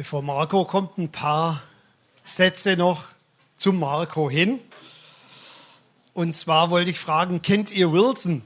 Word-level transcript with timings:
Bevor 0.00 0.22
Marco 0.22 0.64
kommt, 0.64 0.96
ein 0.96 1.12
paar 1.12 1.62
Sätze 2.24 2.74
noch 2.74 3.04
zum 3.58 3.78
Marco 3.78 4.30
hin. 4.30 4.58
Und 6.14 6.32
zwar 6.32 6.70
wollte 6.70 6.88
ich 6.88 6.98
fragen, 6.98 7.42
kennt 7.42 7.70
ihr 7.70 7.92
Wilson? 7.92 8.40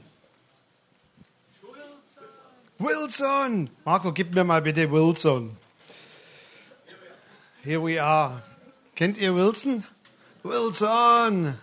Wilson! 2.77 3.69
Marco, 3.85 4.11
gib 4.11 4.35
mir 4.35 4.43
mal 4.43 4.63
bitte 4.63 4.91
Wilson. 4.91 5.55
Here 7.63 7.81
we 7.81 8.03
are. 8.03 8.43
Kennt 8.95 9.17
ihr 9.17 9.33
Wilson? 9.33 9.85
Wilson! 10.43 11.57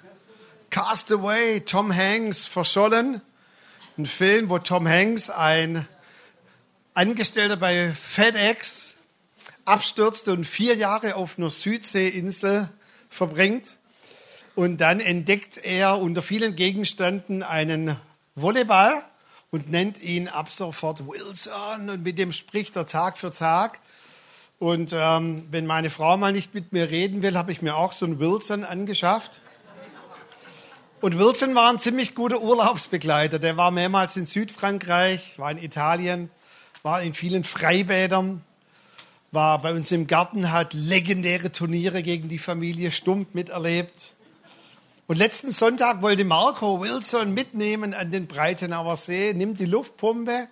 Castaway, 0.71 1.61
Tom 1.61 1.95
Hanks, 1.95 2.47
verschollen. 2.47 3.21
Ein 3.99 4.07
Film, 4.07 4.49
wo 4.49 4.59
Tom 4.59 4.89
Hanks, 4.89 5.29
ein 5.29 5.87
Angestellter 6.95 7.59
bei 7.59 7.93
FedEx, 7.93 8.92
abstürzte 9.65 10.33
und 10.33 10.45
vier 10.45 10.77
Jahre 10.77 11.17
auf 11.17 11.39
einer 11.39 11.51
Südseeinsel 11.51 12.69
verbringt. 13.09 13.79
Und 14.55 14.81
dann 14.81 15.01
entdeckt 15.01 15.59
er 15.63 15.99
unter 15.99 16.21
vielen 16.23 16.57
Gegenständen 16.57 17.43
einen 17.43 17.97
Volleyball 18.35 19.03
und 19.51 19.71
nennt 19.71 20.03
ihn 20.03 20.29
ab 20.29 20.51
sofort 20.51 21.07
Wilson 21.07 21.91
und 21.91 22.03
mit 22.03 22.19
dem 22.19 22.33
spricht 22.33 22.77
er 22.77 22.87
Tag 22.87 23.19
für 23.19 23.33
Tag. 23.33 23.79
Und 24.59 24.93
ähm, 24.95 25.47
wenn 25.51 25.67
meine 25.67 25.91
Frau 25.91 26.17
mal 26.17 26.33
nicht 26.33 26.55
mit 26.55 26.73
mir 26.73 26.91
reden 26.91 27.23
will, 27.23 27.37
habe 27.37 27.53
ich 27.53 27.63
mir 27.63 27.77
auch 27.77 27.93
so 27.93 28.07
einen 28.07 28.21
Wilson 28.21 28.65
angeschafft. 28.65 29.41
Und 31.01 31.19
Wilson 31.19 31.55
war 31.55 31.69
ein 31.69 31.81
ziemlich 31.81 32.15
guter 32.15 32.41
Urlaubsbegleiter. 32.41 33.41
Der 33.41 33.57
war 33.57 33.73
mehrmals 33.73 34.17
in 34.17 34.25
Südfrankreich, 34.25 35.39
war 35.39 35.51
in 35.51 35.59
Italien, 35.59 36.31
war 36.85 37.03
in 37.03 37.13
vielen 37.13 37.43
Freibädern 37.43 38.45
war 39.33 39.61
bei 39.63 39.73
uns 39.73 39.91
im 39.91 40.07
Garten, 40.07 40.53
hat 40.53 40.75
legendäre 40.75 41.51
Turniere 41.51 42.03
gegen 42.03 42.29
die 42.29 42.39
Familie 42.39 42.93
Stump 42.93 43.35
miterlebt. 43.35 44.13
Und 45.07 45.17
letzten 45.17 45.51
Sonntag 45.51 46.03
wollte 46.03 46.25
Marco 46.25 46.81
Wilson 46.81 47.33
mitnehmen 47.35 47.95
an 47.95 48.11
den 48.11 48.27
Breitenauer 48.27 48.97
See, 48.97 49.33
nimmt 49.33 49.59
die 49.59 49.65
Luftpumpe 49.65 50.49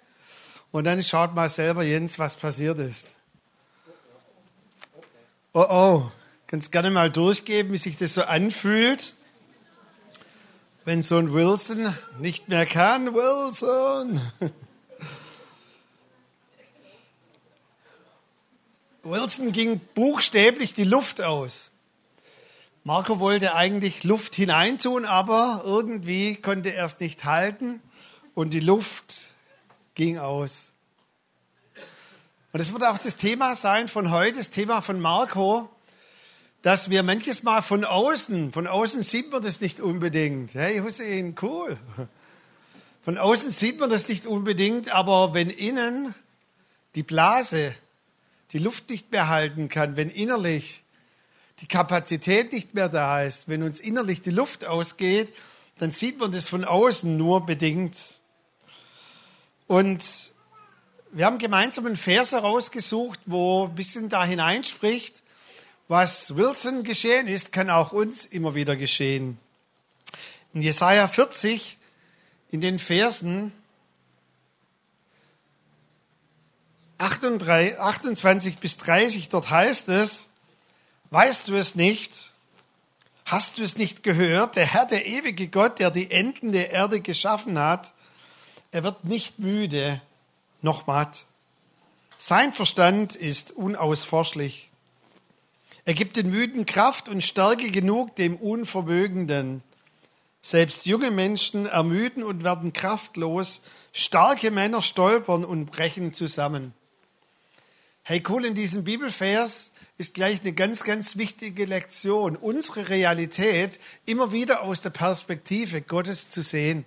und 0.73 0.85
dann 0.85 1.03
schaut 1.03 1.35
mal 1.35 1.51
selber, 1.51 1.85
Jens, 1.85 2.19
was 2.19 2.35
passiert 2.37 2.79
ist. 2.79 3.15
Oh 5.53 5.67
oh, 5.69 6.11
kannst 6.47 6.73
gerne 6.73 6.91
mal 6.91 7.11
durchgeben, 7.11 7.73
wie 7.73 7.79
sich 7.79 7.97
das 7.99 8.15
so 8.15 8.23
anfühlt, 8.23 9.15
wenn 10.85 11.03
so 11.03 11.19
ein 11.19 11.33
Wilson 11.33 11.95
nicht 12.19 12.49
mehr 12.49 12.67
kann. 12.67 13.15
Wilson! 13.15 14.21
Wilson 19.03 19.53
ging 19.53 19.81
buchstäblich 19.95 20.75
die 20.75 20.85
Luft 20.85 21.23
aus. 21.23 21.71
Marco 22.85 23.19
wollte 23.19 23.55
eigentlich 23.55 24.05
Luft 24.05 24.35
hineintun, 24.35 25.05
aber 25.05 25.63
irgendwie 25.65 26.37
konnte 26.37 26.73
er 26.73 26.87
es 26.87 27.01
nicht 27.01 27.25
halten 27.25 27.83
und 28.35 28.51
die 28.51 28.61
Luft 28.61 29.29
ging 29.95 30.19
aus. 30.19 30.73
Und 32.53 32.61
es 32.61 32.73
wird 32.73 32.85
auch 32.85 32.99
das 32.99 33.17
Thema 33.17 33.55
sein 33.55 33.87
von 33.87 34.11
heute, 34.11 34.39
das 34.39 34.51
Thema 34.51 34.83
von 34.83 34.99
Marco, 34.99 35.69
dass 36.63 36.91
wir 36.91 37.03
manches 37.03 37.43
Mal 37.43 37.63
von 37.63 37.85
außen, 37.85 38.53
von 38.53 38.67
außen 38.67 39.03
sieht 39.03 39.31
man 39.31 39.43
das 39.43 39.61
nicht 39.61 39.81
unbedingt. 39.81 40.55
Hey 40.55 40.79
Hussein, 40.79 41.35
cool. 41.41 41.79
Von 43.03 43.17
außen 43.17 43.51
sieht 43.51 43.81
man 43.81 43.89
das 43.89 44.09
nicht 44.09 44.27
unbedingt, 44.27 44.91
aber 44.93 45.33
wenn 45.33 45.49
innen 45.49 46.15
die 46.95 47.03
Blase 47.03 47.75
die 48.53 48.59
Luft 48.59 48.91
nicht 48.91 49.13
mehr 49.13 49.29
halten 49.29 49.69
kann, 49.69 49.97
wenn 49.97 50.11
innerlich 50.11 50.83
die 51.61 51.67
Kapazität 51.67 52.53
nicht 52.53 52.75
mehr 52.75 52.89
da 52.89 53.23
ist, 53.23 53.49
wenn 53.49 53.63
uns 53.63 53.81
innerlich 53.81 54.23
die 54.23 54.31
Luft 54.31 54.65
ausgeht, 54.65 55.33
dann 55.79 55.91
sieht 55.91 56.19
man 56.19 56.33
das 56.33 56.49
von 56.49 56.65
außen 56.65 57.17
nur 57.17 57.47
bedingt. 57.47 58.21
Und 59.67 60.33
wir 61.13 61.27
haben 61.27 61.39
gemeinsam 61.39 61.87
einen 61.87 61.97
Vers 61.97 62.33
herausgesucht, 62.33 63.21
wo 63.27 63.67
ein 63.67 63.75
bisschen 63.75 64.09
da 64.09 64.25
hineinspricht, 64.25 65.23
was 65.89 66.37
Wilson 66.37 66.83
geschehen 66.83 67.27
ist, 67.27 67.53
kann 67.53 67.69
auch 67.69 67.93
uns 67.93 68.25
immer 68.25 68.55
wieder 68.55 68.77
geschehen. 68.77 69.39
In 70.55 70.63
Jesaja 70.63 71.09
40, 71.09 71.79
in 72.51 72.61
den 72.61 72.79
Versen 72.79 73.53
28 77.01 78.59
bis 78.59 78.77
30, 78.77 79.31
dort 79.31 79.51
heißt 79.51 79.89
es, 79.89 80.29
weißt 81.11 81.49
du 81.49 81.55
es 81.55 81.75
nicht? 81.75 82.35
Hast 83.25 83.59
du 83.59 83.63
es 83.63 83.77
nicht 83.77 84.03
gehört? 84.03 84.57
Der 84.57 84.67
Herr, 84.67 84.87
der 84.87 85.07
ewige 85.07 85.49
Gott, 85.49 85.79
der 85.79 85.91
die 85.91 86.11
Enden 86.11 86.53
der 86.53 86.71
Erde 86.73 87.01
geschaffen 87.01 87.59
hat, 87.59 87.93
er 88.71 88.85
wird 88.85 89.05
nicht 89.05 89.39
müde 89.39 90.01
noch 90.63 90.87
matt. 90.87 91.25
Sein 92.19 92.53
Verstand 92.53 93.17
ist 93.17 93.53
unausforschlich. 93.53 94.69
Er 95.87 95.95
gibt 95.95 96.17
den 96.17 96.29
Müden 96.29 96.67
Kraft 96.67 97.09
und 97.09 97.23
Stärke 97.23 97.71
genug 97.71 98.15
dem 98.17 98.37
Unvermögenden. 98.37 99.63
Selbst 100.43 100.85
junge 100.85 101.11
Menschen 101.11 101.65
ermüden 101.65 102.23
und 102.23 102.45
werden 102.45 102.75
kraftlos. 102.75 103.63
Starke 103.93 104.51
Männer 104.51 104.83
stolpern 104.83 105.45
und 105.47 105.67
brechen 105.73 106.13
zusammen. 106.13 106.75
Hey, 108.11 108.25
cool, 108.29 108.45
in 108.45 108.57
diesem 108.57 108.83
Bibelvers 108.83 109.71
ist 109.97 110.15
gleich 110.15 110.41
eine 110.41 110.53
ganz, 110.53 110.83
ganz 110.83 111.17
wichtige 111.17 111.65
Lektion, 111.65 112.35
unsere 112.35 112.89
Realität 112.89 113.79
immer 114.05 114.33
wieder 114.33 114.63
aus 114.63 114.81
der 114.81 114.91
Perspektive 114.91 115.81
Gottes 115.81 116.29
zu 116.29 116.43
sehen. 116.43 116.85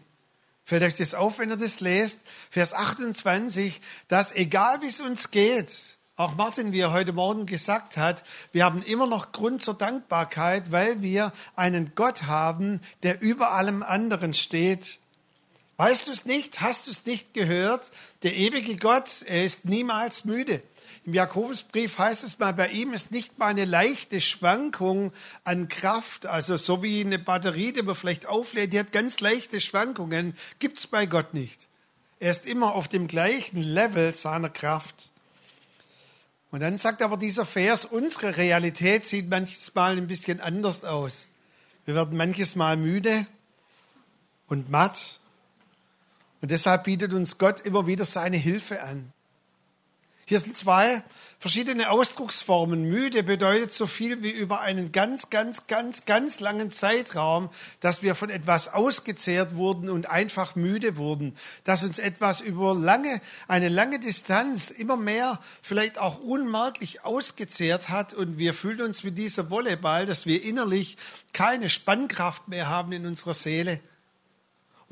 Fällt 0.66 0.84
euch 0.84 0.96
das 0.96 1.14
auf, 1.14 1.40
wenn 1.40 1.50
ihr 1.50 1.56
das 1.56 1.80
lest? 1.80 2.20
Vers 2.50 2.74
28, 2.74 3.80
dass 4.10 4.34
egal 4.34 4.82
wie 4.82 4.88
es 4.88 5.00
uns 5.00 5.32
geht, 5.32 5.98
auch 6.18 6.36
Martin, 6.36 6.74
wie 6.74 6.82
er 6.82 6.92
heute 6.92 7.14
Morgen 7.14 7.46
gesagt 7.46 7.96
hat, 7.96 8.26
wir 8.52 8.66
haben 8.66 8.84
immer 8.84 9.08
noch 9.08 9.32
Grund 9.32 9.62
zur 9.62 9.76
Dankbarkeit, 9.76 10.74
weil 10.74 11.02
wir 11.02 11.32
einen 11.56 11.94
Gott 11.96 12.24
haben, 12.24 12.82
der 13.04 13.22
über 13.22 13.54
allem 13.54 13.82
anderen 13.82 14.34
steht. 14.34 15.00
Weißt 15.78 16.06
du 16.06 16.12
es 16.12 16.26
nicht? 16.26 16.60
Hast 16.60 16.88
du 16.88 16.92
es 16.92 17.06
nicht 17.06 17.34
gehört? 17.34 17.94
Der 18.24 18.36
ewige 18.36 18.76
Gott, 18.76 19.24
er 19.26 19.46
ist 19.46 19.64
niemals 19.64 20.26
müde. 20.26 20.62
Im 21.06 21.14
Jakobusbrief 21.14 21.98
heißt 21.98 22.24
es 22.24 22.40
mal, 22.40 22.54
bei 22.54 22.70
ihm 22.70 22.94
ist 22.94 23.12
nicht 23.12 23.38
mal 23.38 23.48
eine 23.48 23.66
leichte 23.66 24.22
Schwankung 24.22 25.12
an 25.44 25.68
Kraft, 25.68 26.26
also 26.26 26.56
so 26.56 26.82
wie 26.82 27.02
eine 27.02 27.20
Batterie, 27.20 27.74
die 27.74 27.82
man 27.82 27.96
vielleicht 27.96 28.26
auflädt, 28.26 28.72
die 28.72 28.80
hat 28.80 28.94
ganz 28.94 29.20
leichte 29.20 29.60
Schwankungen, 29.60 30.34
gibt 30.60 30.80
es 30.80 30.88
bei 30.88 31.06
Gott 31.06 31.34
nicht. 31.34 31.68
Er 32.22 32.32
ist 32.32 32.46
immer 32.46 32.74
auf 32.74 32.88
dem 32.88 33.08
gleichen 33.08 33.62
Level 33.62 34.14
seiner 34.14 34.50
Kraft. 34.50 35.10
Und 36.52 36.62
dann 36.62 36.78
sagt 36.78 37.02
aber 37.02 37.18
dieser 37.18 37.46
Vers, 37.46 37.84
unsere 37.84 38.38
Realität 38.38 39.04
sieht 39.04 39.30
manches 39.30 39.76
Mal 39.76 39.98
ein 39.98 40.08
bisschen 40.08 40.40
anders 40.40 40.86
aus. 40.86 41.28
Wir 41.84 41.96
werden 41.96 42.16
manches 42.16 42.56
Mal 42.56 42.78
müde 42.78 43.26
und 44.48 44.70
matt. 44.70 45.20
Und 46.42 46.52
deshalb 46.52 46.86
bietet 46.86 47.12
uns 47.12 47.38
Gott 47.38 47.60
immer 47.62 47.88
wieder 47.88 48.06
seine 48.06 48.38
Hilfe 48.38 48.84
an. 48.84 49.12
Hier 50.26 50.40
sind 50.40 50.56
zwei 50.56 51.04
verschiedene 51.38 51.90
Ausdrucksformen. 51.90 52.90
Müde 52.90 53.24
bedeutet 53.24 53.74
so 53.74 53.88
viel 53.88 54.24
wie 54.24 54.32
über 54.32 54.62
einen 54.62 54.94
ganz, 54.94 55.30
ganz, 55.30 55.68
ganz, 55.68 56.06
ganz 56.06 56.40
langen 56.40 56.72
Zeitraum, 56.72 57.50
dass 57.82 58.02
wir 58.02 58.16
von 58.16 58.30
etwas 58.30 58.74
ausgezehrt 58.74 59.56
wurden 59.56 59.90
und 59.90 60.10
einfach 60.10 60.56
müde 60.56 60.96
wurden, 60.96 61.36
dass 61.66 61.84
uns 61.84 62.00
etwas 62.00 62.40
über 62.40 62.74
lange, 62.74 63.20
eine 63.50 63.68
lange 63.68 64.00
Distanz 64.00 64.70
immer 64.70 64.96
mehr 64.96 65.40
vielleicht 65.62 65.98
auch 65.98 66.20
unmerklich 66.20 67.04
ausgezehrt 67.04 67.90
hat 67.90 68.14
und 68.14 68.38
wir 68.38 68.54
fühlen 68.54 68.82
uns 68.82 69.04
wie 69.04 69.12
dieser 69.12 69.50
Volleyball, 69.50 70.06
dass 70.06 70.26
wir 70.26 70.42
innerlich 70.42 70.96
keine 71.34 71.68
Spannkraft 71.68 72.48
mehr 72.48 72.70
haben 72.70 72.94
in 72.94 73.06
unserer 73.06 73.34
Seele. 73.34 73.82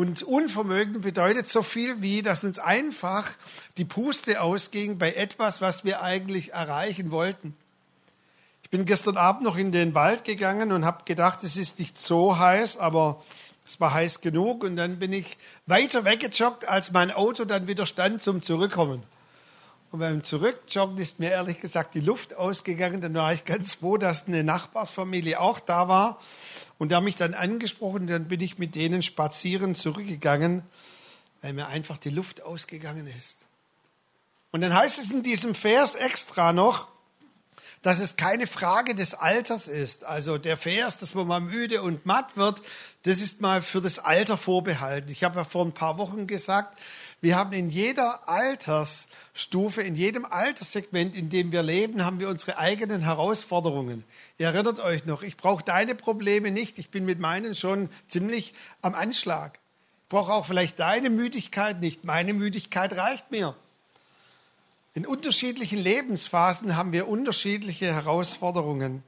Und 0.01 0.23
Unvermögen 0.23 1.01
bedeutet 1.01 1.47
so 1.47 1.61
viel 1.61 2.01
wie, 2.01 2.23
dass 2.23 2.43
uns 2.43 2.57
einfach 2.57 3.29
die 3.77 3.85
Puste 3.85 4.41
ausging 4.41 4.97
bei 4.97 5.13
etwas, 5.13 5.61
was 5.61 5.85
wir 5.85 6.01
eigentlich 6.01 6.53
erreichen 6.53 7.11
wollten. 7.11 7.55
Ich 8.63 8.71
bin 8.71 8.85
gestern 8.85 9.15
Abend 9.15 9.43
noch 9.43 9.57
in 9.57 9.71
den 9.71 9.93
Wald 9.93 10.23
gegangen 10.23 10.71
und 10.71 10.85
habe 10.85 11.03
gedacht, 11.05 11.43
es 11.43 11.55
ist 11.55 11.77
nicht 11.77 12.01
so 12.01 12.39
heiß, 12.39 12.77
aber 12.77 13.23
es 13.63 13.79
war 13.79 13.93
heiß 13.93 14.21
genug. 14.21 14.63
Und 14.63 14.75
dann 14.75 14.97
bin 14.97 15.13
ich 15.13 15.37
weiter 15.67 16.03
weggejoggt, 16.03 16.67
als 16.67 16.91
mein 16.91 17.11
Auto 17.11 17.45
dann 17.45 17.67
wieder 17.67 17.85
stand 17.85 18.23
zum 18.23 18.41
Zurückkommen. 18.41 19.03
Und 19.91 19.99
beim 19.99 20.23
Zurückjoggen 20.23 20.97
ist 20.99 21.19
mir 21.19 21.31
ehrlich 21.31 21.59
gesagt 21.59 21.95
die 21.95 21.99
Luft 21.99 22.33
ausgegangen. 22.33 23.01
Dann 23.01 23.13
war 23.13 23.33
ich 23.33 23.43
ganz 23.43 23.73
froh, 23.73 23.97
dass 23.97 24.27
eine 24.27 24.41
Nachbarsfamilie 24.43 25.39
auch 25.39 25.59
da 25.59 25.89
war 25.89 26.19
und 26.77 26.91
der 26.91 27.01
mich 27.01 27.17
dann 27.17 27.33
angesprochen, 27.33 28.07
dann 28.07 28.29
bin 28.29 28.39
ich 28.39 28.57
mit 28.57 28.75
denen 28.75 29.03
spazieren 29.03 29.75
zurückgegangen, 29.75 30.63
weil 31.41 31.53
mir 31.53 31.67
einfach 31.67 31.97
die 31.97 32.09
Luft 32.09 32.41
ausgegangen 32.41 33.05
ist. 33.05 33.47
Und 34.51 34.61
dann 34.61 34.73
heißt 34.73 34.97
es 34.97 35.11
in 35.11 35.23
diesem 35.23 35.55
Vers 35.55 35.95
extra 35.95 36.53
noch, 36.53 36.87
dass 37.81 37.99
es 37.99 38.15
keine 38.15 38.47
Frage 38.47 38.95
des 38.95 39.13
Alters 39.13 39.67
ist. 39.67 40.05
Also 40.05 40.37
der 40.37 40.55
Vers, 40.55 40.99
dass 40.99 41.15
man 41.15 41.27
mal 41.27 41.41
müde 41.41 41.81
und 41.81 42.05
matt 42.05 42.37
wird, 42.37 42.61
das 43.03 43.21
ist 43.21 43.41
mal 43.41 43.61
für 43.61 43.81
das 43.81 43.99
Alter 43.99 44.37
vorbehalten. 44.37 45.11
Ich 45.11 45.23
habe 45.23 45.39
ja 45.39 45.43
vor 45.43 45.65
ein 45.65 45.73
paar 45.73 45.97
Wochen 45.97 46.27
gesagt, 46.27 46.79
wir 47.21 47.37
haben 47.37 47.53
in 47.53 47.69
jeder 47.69 48.27
Altersstufe, 48.27 49.83
in 49.83 49.95
jedem 49.95 50.25
Alterssegment, 50.25 51.15
in 51.15 51.29
dem 51.29 51.51
wir 51.51 51.61
leben, 51.61 52.03
haben 52.03 52.19
wir 52.19 52.27
unsere 52.29 52.57
eigenen 52.57 53.01
Herausforderungen. 53.01 54.03
Ihr 54.39 54.47
erinnert 54.47 54.79
euch 54.79 55.05
noch, 55.05 55.21
ich 55.21 55.37
brauche 55.37 55.63
deine 55.63 55.93
Probleme 55.93 56.49
nicht, 56.49 56.79
ich 56.79 56.89
bin 56.89 57.05
mit 57.05 57.19
meinen 57.19 57.53
schon 57.53 57.89
ziemlich 58.07 58.55
am 58.81 58.95
Anschlag. 58.95 59.59
Ich 60.03 60.09
brauche 60.09 60.33
auch 60.33 60.47
vielleicht 60.47 60.79
deine 60.79 61.11
Müdigkeit 61.11 61.79
nicht, 61.79 62.03
meine 62.05 62.33
Müdigkeit 62.33 62.97
reicht 62.97 63.29
mir. 63.29 63.55
In 64.95 65.05
unterschiedlichen 65.05 65.77
Lebensphasen 65.77 66.75
haben 66.75 66.91
wir 66.91 67.07
unterschiedliche 67.07 67.93
Herausforderungen. 67.93 69.03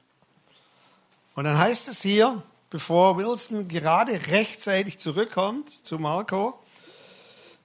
Und 1.34 1.44
dann 1.44 1.58
heißt 1.58 1.88
es 1.88 2.00
hier, 2.00 2.44
bevor 2.70 3.18
Wilson 3.18 3.66
gerade 3.66 4.28
rechtzeitig 4.28 4.98
zurückkommt 4.98 5.84
zu 5.84 5.98
Marco, 5.98 6.60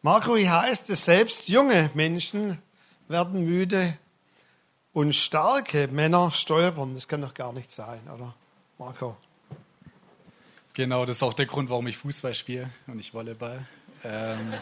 Marco, 0.01 0.37
hier 0.37 0.61
heißt 0.61 0.89
es, 0.91 1.03
selbst 1.03 1.49
junge 1.49 1.89
Menschen 1.93 2.57
werden 3.09 3.43
müde 3.43 3.97
und 4.93 5.13
starke 5.13 5.89
Männer 5.89 6.31
stolpern. 6.31 6.95
Das 6.95 7.09
kann 7.09 7.21
doch 7.21 7.33
gar 7.33 7.51
nicht 7.51 7.69
sein, 7.69 7.99
oder? 8.15 8.33
Marco. 8.77 9.17
Genau, 10.73 11.05
das 11.05 11.17
ist 11.17 11.23
auch 11.23 11.33
der 11.33 11.47
Grund, 11.47 11.69
warum 11.69 11.85
ich 11.87 11.97
Fußball 11.97 12.33
spiele 12.33 12.69
und 12.87 12.95
nicht 12.95 13.13
Volleyball. 13.13 13.65
Ähm, 14.05 14.53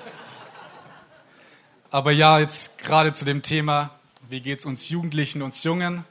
aber 1.91 2.11
ja, 2.11 2.39
jetzt 2.39 2.79
gerade 2.79 3.13
zu 3.13 3.23
dem 3.23 3.43
Thema, 3.43 3.91
wie 4.27 4.41
geht 4.41 4.57
es 4.57 4.65
uns 4.65 4.89
Jugendlichen, 4.89 5.43
uns 5.43 5.61
Jungen? 5.61 6.03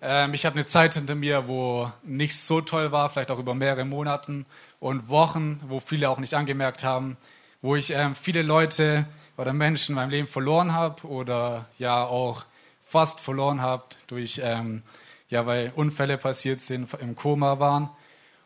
Ähm, 0.00 0.32
ich 0.32 0.46
habe 0.46 0.56
eine 0.56 0.64
Zeit 0.64 0.94
hinter 0.94 1.14
mir, 1.14 1.46
wo 1.46 1.92
nicht 2.04 2.38
so 2.38 2.62
toll 2.62 2.90
war, 2.90 3.10
vielleicht 3.10 3.30
auch 3.30 3.38
über 3.38 3.54
mehrere 3.54 3.84
Monate 3.84 4.46
und 4.80 5.10
Wochen, 5.10 5.60
wo 5.66 5.78
viele 5.78 6.08
auch 6.08 6.18
nicht 6.18 6.32
angemerkt 6.32 6.84
haben, 6.84 7.18
wo 7.62 7.76
ich 7.76 7.90
ähm, 7.90 8.14
viele 8.14 8.42
Leute 8.42 9.06
oder 9.36 9.52
Menschen 9.52 9.92
in 9.92 9.96
meinem 9.96 10.10
Leben 10.10 10.28
verloren 10.28 10.72
habe 10.74 11.06
oder 11.06 11.66
ja 11.78 12.04
auch 12.04 12.44
fast 12.84 13.20
verloren 13.20 13.62
habe 13.62 13.84
durch 14.08 14.40
ähm, 14.42 14.82
ja 15.30 15.46
weil 15.46 15.72
Unfälle 15.74 16.18
passiert 16.18 16.60
sind, 16.60 16.92
im 17.00 17.16
Koma 17.16 17.58
waren 17.58 17.88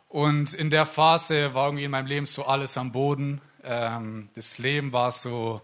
und 0.09 0.55
in 0.55 0.71
der 0.71 0.87
Phase 0.87 1.55
war 1.55 1.67
irgendwie 1.67 1.85
in 1.85 1.91
meinem 1.91 2.07
Leben 2.07 2.27
so 2.27 2.47
alles 2.47 2.79
am 2.79 2.93
Boden. 2.93 3.41
Ähm, 3.65 4.29
das 4.35 4.59
Leben 4.59 4.93
war 4.93 5.11
so, 5.11 5.61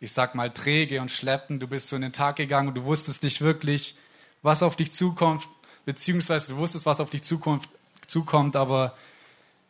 ich 0.00 0.12
sag 0.12 0.34
mal 0.34 0.52
träge 0.52 1.00
und 1.00 1.10
schleppend. 1.10 1.62
Du 1.62 1.66
bist 1.66 1.88
so 1.88 1.96
in 1.96 2.02
den 2.02 2.12
Tag 2.12 2.36
gegangen 2.36 2.68
und 2.68 2.74
du 2.76 2.84
wusstest 2.84 3.22
nicht 3.22 3.40
wirklich, 3.40 3.96
was 4.42 4.62
auf 4.62 4.76
dich 4.76 4.92
zukommt, 4.92 5.48
beziehungsweise 5.86 6.52
du 6.52 6.58
wusstest, 6.58 6.86
was 6.86 7.00
auf 7.00 7.10
dich 7.10 7.22
Zukunft, 7.22 7.68
zukommt, 8.06 8.54
aber 8.54 8.94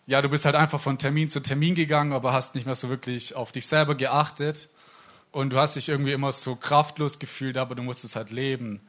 ja, 0.06 0.22
du 0.22 0.28
bist 0.28 0.44
halt 0.44 0.54
einfach 0.54 0.80
von 0.80 0.98
Termin 0.98 1.28
zu 1.28 1.40
Termin 1.40 1.74
gegangen, 1.74 2.12
aber 2.12 2.32
hast 2.32 2.54
nicht 2.54 2.64
mehr 2.64 2.74
so 2.76 2.88
wirklich 2.88 3.34
auf 3.34 3.52
dich 3.52 3.66
selber 3.66 3.94
geachtet. 3.94 4.68
Und 5.32 5.50
du 5.50 5.58
hast 5.58 5.76
dich 5.76 5.88
irgendwie 5.88 6.12
immer 6.12 6.32
so 6.32 6.56
kraftlos 6.56 7.18
gefühlt, 7.18 7.58
aber 7.58 7.74
du 7.74 7.82
musstest 7.82 8.16
halt 8.16 8.30
leben. 8.30 8.80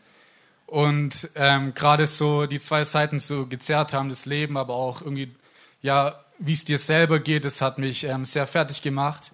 Und 0.68 1.30
ähm, 1.36 1.74
gerade 1.74 2.08
so 2.08 2.46
die 2.46 2.60
zwei 2.60 2.84
Seiten 2.84 3.20
so 3.20 3.48
gezerrt 3.48 3.94
haben, 3.94 4.10
das 4.10 4.26
Leben, 4.26 4.58
aber 4.58 4.76
auch 4.76 5.02
irgendwie, 5.02 5.34
ja, 5.82 6.24
wie 6.40 6.52
es 6.52 6.66
dir 6.66 6.78
selber 6.78 7.20
geht, 7.20 7.46
das 7.46 7.62
hat 7.62 7.80
mich 7.80 8.04
ähm, 8.04 8.24
sehr 8.24 8.46
fertig 8.46 8.82
gemacht. 8.82 9.32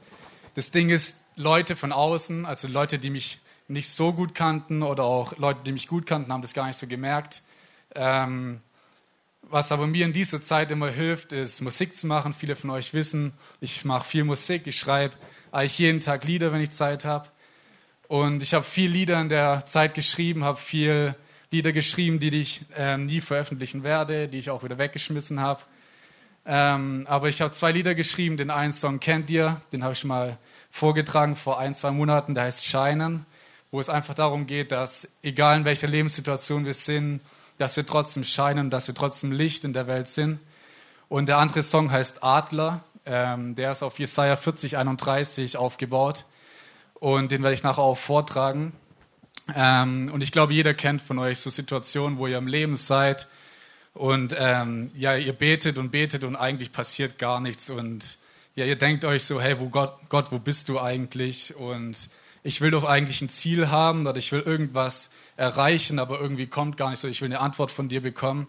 Das 0.54 0.72
Ding 0.72 0.90
ist, 0.90 1.16
Leute 1.36 1.76
von 1.76 1.92
außen, 1.92 2.46
also 2.46 2.68
Leute, 2.68 3.00
die 3.00 3.10
mich 3.10 3.40
nicht 3.68 3.90
so 3.90 4.14
gut 4.14 4.36
kannten 4.36 4.84
oder 4.84 5.04
auch 5.04 5.38
Leute, 5.38 5.62
die 5.66 5.72
mich 5.72 5.88
gut 5.88 6.06
kannten, 6.06 6.32
haben 6.32 6.44
das 6.44 6.54
gar 6.54 6.68
nicht 6.68 6.78
so 6.78 6.88
gemerkt. 6.88 7.42
Ähm, 7.96 8.62
was 9.50 9.72
aber 9.72 9.88
mir 9.88 10.06
in 10.06 10.14
dieser 10.14 10.42
Zeit 10.42 10.72
immer 10.72 10.90
hilft, 10.90 11.32
ist 11.32 11.62
Musik 11.62 11.96
zu 11.96 12.08
machen. 12.08 12.34
Viele 12.34 12.56
von 12.56 12.70
euch 12.72 12.94
wissen, 12.94 13.34
ich 13.62 13.86
mache 13.86 14.08
viel 14.08 14.24
Musik. 14.24 14.66
Ich 14.66 14.78
schreibe 14.80 15.16
eigentlich 15.52 15.78
jeden 15.80 16.00
Tag 16.00 16.26
Lieder, 16.26 16.52
wenn 16.52 16.62
ich 16.62 16.72
Zeit 16.72 17.06
habe. 17.06 17.30
Und 18.08 18.44
ich 18.44 18.54
habe 18.54 18.64
viel 18.64 18.90
Lieder 18.90 19.20
in 19.22 19.30
der 19.30 19.66
Zeit 19.66 19.94
geschrieben, 19.94 20.44
habe 20.44 20.60
viel 20.60 21.16
Lieder 21.52 21.72
geschrieben, 21.72 22.20
die 22.20 22.42
ich 22.42 22.62
äh, 22.76 22.98
nie 22.98 23.22
veröffentlichen 23.22 23.84
werde, 23.84 24.28
die 24.28 24.40
ich 24.40 24.50
auch 24.50 24.64
wieder 24.64 24.78
weggeschmissen 24.78 25.40
habe. 25.40 25.62
Ähm, 26.46 27.06
aber 27.08 27.30
ich 27.30 27.42
habe 27.42 27.52
zwei 27.52 27.72
Lieder 27.72 27.96
geschrieben. 27.96 28.38
Den 28.38 28.50
einen 28.50 28.74
Song 28.74 29.00
kennt 29.00 29.30
ihr, 29.30 29.62
den 29.72 29.84
habe 29.84 29.94
ich 29.94 30.04
mal 30.04 30.38
vorgetragen 30.72 31.36
vor 31.36 31.60
ein, 31.60 31.76
zwei 31.76 31.92
Monaten. 31.92 32.36
Der 32.36 32.46
heißt 32.46 32.66
Scheinen, 32.66 33.26
wo 33.72 33.80
es 33.80 33.90
einfach 33.90 34.16
darum 34.16 34.48
geht, 34.48 34.72
dass 34.72 35.08
egal 35.22 35.58
in 35.58 35.66
welcher 35.66 35.88
Lebenssituation 35.88 36.66
wir 36.66 36.74
sind, 36.74 37.22
dass 37.58 37.78
wir 37.78 37.86
trotzdem 37.86 38.24
scheinen, 38.24 38.70
dass 38.70 38.88
wir 38.88 38.96
trotzdem 38.96 39.32
Licht 39.32 39.64
in 39.64 39.74
der 39.74 39.88
Welt 39.88 40.08
sind. 40.08 40.40
Und 41.10 41.28
der 41.28 41.38
andere 41.38 41.64
Song 41.64 41.92
heißt 41.92 42.24
Adler. 42.24 42.84
Ähm, 43.06 43.56
der 43.56 43.72
ist 43.72 43.84
auf 43.84 44.00
Jesaja 44.00 44.36
40, 44.36 44.78
31 44.78 45.58
aufgebaut. 45.58 46.26
Und 46.96 47.32
den 47.32 47.44
werde 47.44 47.54
ich 47.54 47.64
nachher 47.64 47.84
auch 47.84 47.98
vortragen. 47.98 48.74
Ähm, 49.56 50.10
und 50.14 50.22
ich 50.22 50.32
glaube, 50.32 50.54
jeder 50.54 50.74
kennt 50.74 51.02
von 51.02 51.20
euch 51.20 51.40
so 51.40 51.50
Situationen, 51.50 52.18
wo 52.18 52.28
ihr 52.28 52.38
im 52.38 52.48
Leben 52.48 52.76
seid 52.76 53.28
und 53.94 54.36
ähm, 54.38 54.92
ja, 54.96 55.16
ihr 55.16 55.34
betet 55.34 55.78
und 55.78 55.92
betet 55.92 56.24
und 56.24 56.36
eigentlich 56.36 56.72
passiert 56.72 57.20
gar 57.20 57.40
nichts. 57.40 57.70
Und 57.70 58.18
ja, 58.56 58.66
ihr 58.66 58.76
denkt 58.76 59.06
euch 59.06 59.24
so, 59.24 59.40
hey, 59.40 59.60
wo 59.60 59.70
Gott, 59.70 59.98
Gott, 60.10 60.32
wo 60.32 60.40
bist 60.40 60.70
du 60.70 60.80
eigentlich? 60.80 61.56
Und 61.56 62.10
ich 62.42 62.62
will 62.62 62.72
doch 62.72 62.86
eigentlich 62.86 63.22
ein 63.22 63.30
Ziel 63.30 63.70
haben 63.70 64.08
oder 64.08 64.18
ich 64.18 64.32
will 64.32 64.42
irgendwas 64.42 65.10
erreichen, 65.36 66.00
aber 66.00 66.20
irgendwie 66.20 66.48
kommt 66.48 66.78
gar 66.78 66.90
nicht 66.90 67.00
so, 67.00 67.08
ich 67.08 67.22
will 67.22 67.28
eine 67.28 67.40
Antwort 67.40 67.72
von 67.72 67.90
dir 67.90 68.02
bekommen. 68.02 68.48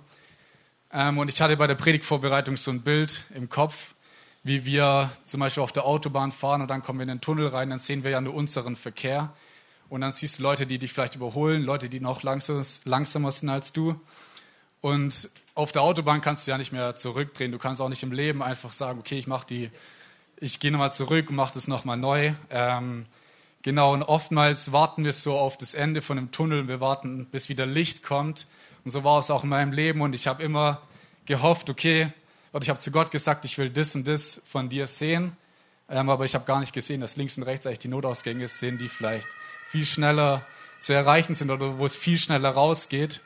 Ähm, 0.92 1.18
und 1.18 1.28
ich 1.28 1.40
hatte 1.40 1.56
bei 1.56 1.66
der 1.66 1.74
Predigtvorbereitung 1.74 2.56
so 2.56 2.70
ein 2.70 2.82
Bild 2.82 3.24
im 3.34 3.48
Kopf, 3.48 3.94
wie 4.42 4.64
wir 4.64 5.10
zum 5.24 5.40
Beispiel 5.40 5.62
auf 5.62 5.72
der 5.72 5.86
Autobahn 5.86 6.30
fahren 6.30 6.60
und 6.60 6.68
dann 6.68 6.82
kommen 6.82 6.98
wir 6.98 7.04
in 7.04 7.08
den 7.08 7.20
Tunnel 7.20 7.48
rein, 7.48 7.70
dann 7.70 7.78
sehen 7.78 8.04
wir 8.04 8.10
ja 8.10 8.20
nur 8.20 8.34
unseren 8.34 8.76
Verkehr. 8.76 9.32
Und 9.88 10.00
dann 10.00 10.12
siehst 10.12 10.38
du 10.38 10.42
Leute, 10.42 10.66
die 10.66 10.78
dich 10.78 10.92
vielleicht 10.92 11.14
überholen, 11.14 11.62
Leute, 11.62 11.88
die 11.88 12.00
noch 12.00 12.22
langsamer 12.22 13.30
sind 13.30 13.48
als 13.48 13.72
du. 13.72 14.00
Und 14.80 15.30
auf 15.54 15.72
der 15.72 15.82
Autobahn 15.82 16.20
kannst 16.20 16.46
du 16.46 16.50
ja 16.50 16.58
nicht 16.58 16.72
mehr 16.72 16.96
zurückdrehen. 16.96 17.52
Du 17.52 17.58
kannst 17.58 17.80
auch 17.80 17.88
nicht 17.88 18.02
im 18.02 18.12
Leben 18.12 18.42
einfach 18.42 18.72
sagen, 18.72 18.98
okay, 18.98 19.18
ich 19.18 19.26
mache 19.26 19.46
die, 19.46 19.70
ich 20.40 20.58
gehe 20.58 20.70
nochmal 20.70 20.92
zurück 20.92 21.30
und 21.30 21.36
mache 21.36 21.54
das 21.54 21.68
nochmal 21.68 21.96
neu. 21.96 22.32
Ähm, 22.50 23.06
Genau, 23.64 23.94
und 23.94 24.02
oftmals 24.02 24.72
warten 24.72 25.06
wir 25.06 25.14
so 25.14 25.38
auf 25.38 25.56
das 25.56 25.72
Ende 25.72 26.02
von 26.02 26.18
dem 26.18 26.30
Tunnel. 26.30 26.68
Wir 26.68 26.82
warten, 26.82 27.24
bis 27.24 27.48
wieder 27.48 27.64
Licht 27.64 28.02
kommt. 28.02 28.46
Und 28.84 28.90
so 28.90 29.04
war 29.04 29.18
es 29.18 29.30
auch 29.30 29.42
in 29.42 29.48
meinem 29.48 29.72
Leben. 29.72 30.02
Und 30.02 30.14
ich 30.14 30.26
habe 30.26 30.42
immer 30.42 30.82
gehofft, 31.24 31.70
okay, 31.70 32.12
oder 32.52 32.62
ich 32.62 32.68
habe 32.68 32.78
zu 32.78 32.90
Gott 32.90 33.10
gesagt, 33.10 33.46
ich 33.46 33.56
will 33.56 33.70
das 33.70 33.94
und 33.94 34.06
das 34.06 34.42
von 34.44 34.68
dir 34.68 34.86
sehen. 34.86 35.34
Ähm, 35.88 36.10
aber 36.10 36.26
ich 36.26 36.34
habe 36.34 36.44
gar 36.44 36.60
nicht 36.60 36.74
gesehen, 36.74 37.00
dass 37.00 37.16
links 37.16 37.38
und 37.38 37.44
rechts 37.44 37.66
eigentlich 37.66 37.78
die 37.78 37.88
Notausgänge 37.88 38.48
sind, 38.48 38.82
die 38.82 38.88
vielleicht 38.88 39.28
viel 39.66 39.86
schneller 39.86 40.44
zu 40.78 40.92
erreichen 40.92 41.34
sind 41.34 41.50
oder 41.50 41.78
wo 41.78 41.86
es 41.86 41.96
viel 41.96 42.18
schneller 42.18 42.50
rausgeht. 42.50 43.22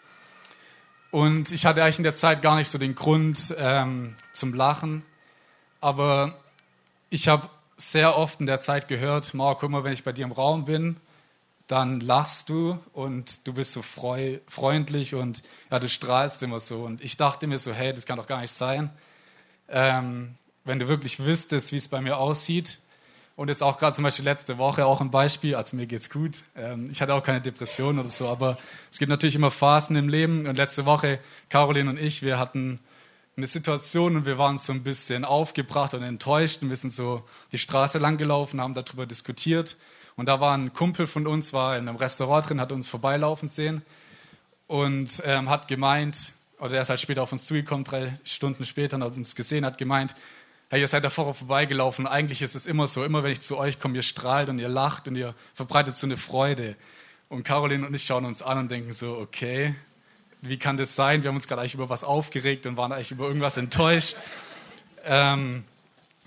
Und 1.10 1.50
ich 1.50 1.66
hatte 1.66 1.82
eigentlich 1.82 1.98
in 1.98 2.04
der 2.04 2.14
Zeit 2.14 2.42
gar 2.42 2.54
nicht 2.54 2.68
so 2.68 2.78
den 2.78 2.94
Grund 2.94 3.56
ähm, 3.58 4.14
zum 4.32 4.54
Lachen. 4.54 5.04
Aber 5.80 6.38
ich 7.10 7.26
habe 7.26 7.50
sehr 7.78 8.18
oft 8.18 8.40
in 8.40 8.46
der 8.46 8.60
Zeit 8.60 8.88
gehört, 8.88 9.32
Marco, 9.32 9.64
immer 9.64 9.84
wenn 9.84 9.92
ich 9.92 10.04
bei 10.04 10.12
dir 10.12 10.24
im 10.24 10.32
Raum 10.32 10.64
bin, 10.64 10.96
dann 11.68 12.00
lachst 12.00 12.48
du 12.48 12.78
und 12.92 13.46
du 13.46 13.52
bist 13.52 13.72
so 13.72 13.82
freu, 13.82 14.38
freundlich 14.48 15.14
und 15.14 15.42
ja, 15.70 15.78
du 15.78 15.88
strahlst 15.88 16.42
immer 16.42 16.60
so. 16.60 16.82
Und 16.82 17.02
ich 17.02 17.16
dachte 17.16 17.46
mir 17.46 17.58
so, 17.58 17.72
hey, 17.72 17.92
das 17.92 18.04
kann 18.04 18.16
doch 18.16 18.26
gar 18.26 18.40
nicht 18.40 18.50
sein. 18.50 18.90
Ähm, 19.68 20.34
wenn 20.64 20.78
du 20.78 20.88
wirklich 20.88 21.20
wüsstest, 21.20 21.72
wie 21.72 21.76
es 21.76 21.88
bei 21.88 22.00
mir 22.00 22.18
aussieht. 22.18 22.78
Und 23.36 23.48
jetzt 23.48 23.62
auch 23.62 23.78
gerade 23.78 23.94
zum 23.94 24.02
Beispiel 24.02 24.24
letzte 24.24 24.58
Woche 24.58 24.84
auch 24.84 25.00
ein 25.00 25.12
Beispiel, 25.12 25.54
also 25.54 25.76
mir 25.76 25.86
geht's 25.86 26.10
gut. 26.10 26.42
Ähm, 26.56 26.88
ich 26.90 27.00
hatte 27.00 27.14
auch 27.14 27.22
keine 27.22 27.40
Depression 27.40 27.98
oder 27.98 28.08
so, 28.08 28.28
aber 28.28 28.58
es 28.90 28.98
gibt 28.98 29.10
natürlich 29.10 29.36
immer 29.36 29.50
Phasen 29.50 29.94
im 29.94 30.08
Leben. 30.08 30.48
Und 30.48 30.56
letzte 30.56 30.86
Woche, 30.86 31.20
Caroline 31.48 31.90
und 31.90 31.98
ich, 31.98 32.22
wir 32.22 32.38
hatten 32.38 32.80
eine 33.38 33.46
Situation 33.46 34.16
und 34.16 34.26
wir 34.26 34.36
waren 34.36 34.58
so 34.58 34.72
ein 34.72 34.82
bisschen 34.82 35.24
aufgebracht 35.24 35.94
und 35.94 36.02
enttäuscht 36.02 36.60
und 36.60 36.70
wir 36.70 36.76
sind 36.76 36.92
so 36.92 37.22
die 37.52 37.58
Straße 37.58 37.98
lang 37.98 38.18
gelaufen, 38.18 38.60
haben 38.60 38.74
darüber 38.74 39.06
diskutiert. 39.06 39.76
Und 40.16 40.26
da 40.26 40.40
war 40.40 40.58
ein 40.58 40.72
Kumpel 40.72 41.06
von 41.06 41.28
uns, 41.28 41.52
war 41.52 41.78
in 41.78 41.88
einem 41.88 41.96
Restaurant 41.96 42.48
drin, 42.48 42.60
hat 42.60 42.72
uns 42.72 42.88
vorbeilaufen 42.88 43.48
sehen 43.48 43.82
und 44.66 45.22
ähm, 45.24 45.48
hat 45.48 45.68
gemeint, 45.68 46.32
oder 46.58 46.74
er 46.74 46.82
ist 46.82 46.88
halt 46.90 46.98
später 46.98 47.22
auf 47.22 47.30
uns 47.30 47.46
zugekommen, 47.46 47.84
drei 47.84 48.12
Stunden 48.24 48.66
später, 48.66 48.96
und 48.96 49.04
hat 49.04 49.16
uns 49.16 49.36
gesehen, 49.36 49.64
hat 49.64 49.78
gemeint, 49.78 50.16
hey, 50.70 50.80
ihr 50.80 50.88
seid 50.88 51.04
da 51.04 51.10
vorher 51.10 51.34
vorbeigelaufen. 51.34 52.08
Eigentlich 52.08 52.42
ist 52.42 52.56
es 52.56 52.66
immer 52.66 52.88
so, 52.88 53.04
immer 53.04 53.22
wenn 53.22 53.30
ich 53.30 53.40
zu 53.40 53.56
euch 53.56 53.78
komme, 53.78 53.94
ihr 53.94 54.02
strahlt 54.02 54.48
und 54.48 54.58
ihr 54.58 54.68
lacht 54.68 55.06
und 55.06 55.14
ihr 55.14 55.36
verbreitet 55.54 55.96
so 55.96 56.08
eine 56.08 56.16
Freude. 56.16 56.74
Und 57.28 57.44
Caroline 57.44 57.86
und 57.86 57.94
ich 57.94 58.02
schauen 58.02 58.24
uns 58.24 58.42
an 58.42 58.58
und 58.58 58.70
denken 58.72 58.90
so, 58.90 59.16
okay, 59.16 59.76
wie 60.42 60.58
kann 60.58 60.76
das 60.76 60.94
sein? 60.94 61.22
Wir 61.22 61.28
haben 61.28 61.36
uns 61.36 61.48
gerade 61.48 61.60
eigentlich 61.62 61.74
über 61.74 61.88
was 61.88 62.04
aufgeregt 62.04 62.66
und 62.66 62.76
waren 62.76 62.92
eigentlich 62.92 63.10
über 63.10 63.26
irgendwas 63.26 63.56
enttäuscht. 63.56 64.16
Ähm, 65.04 65.64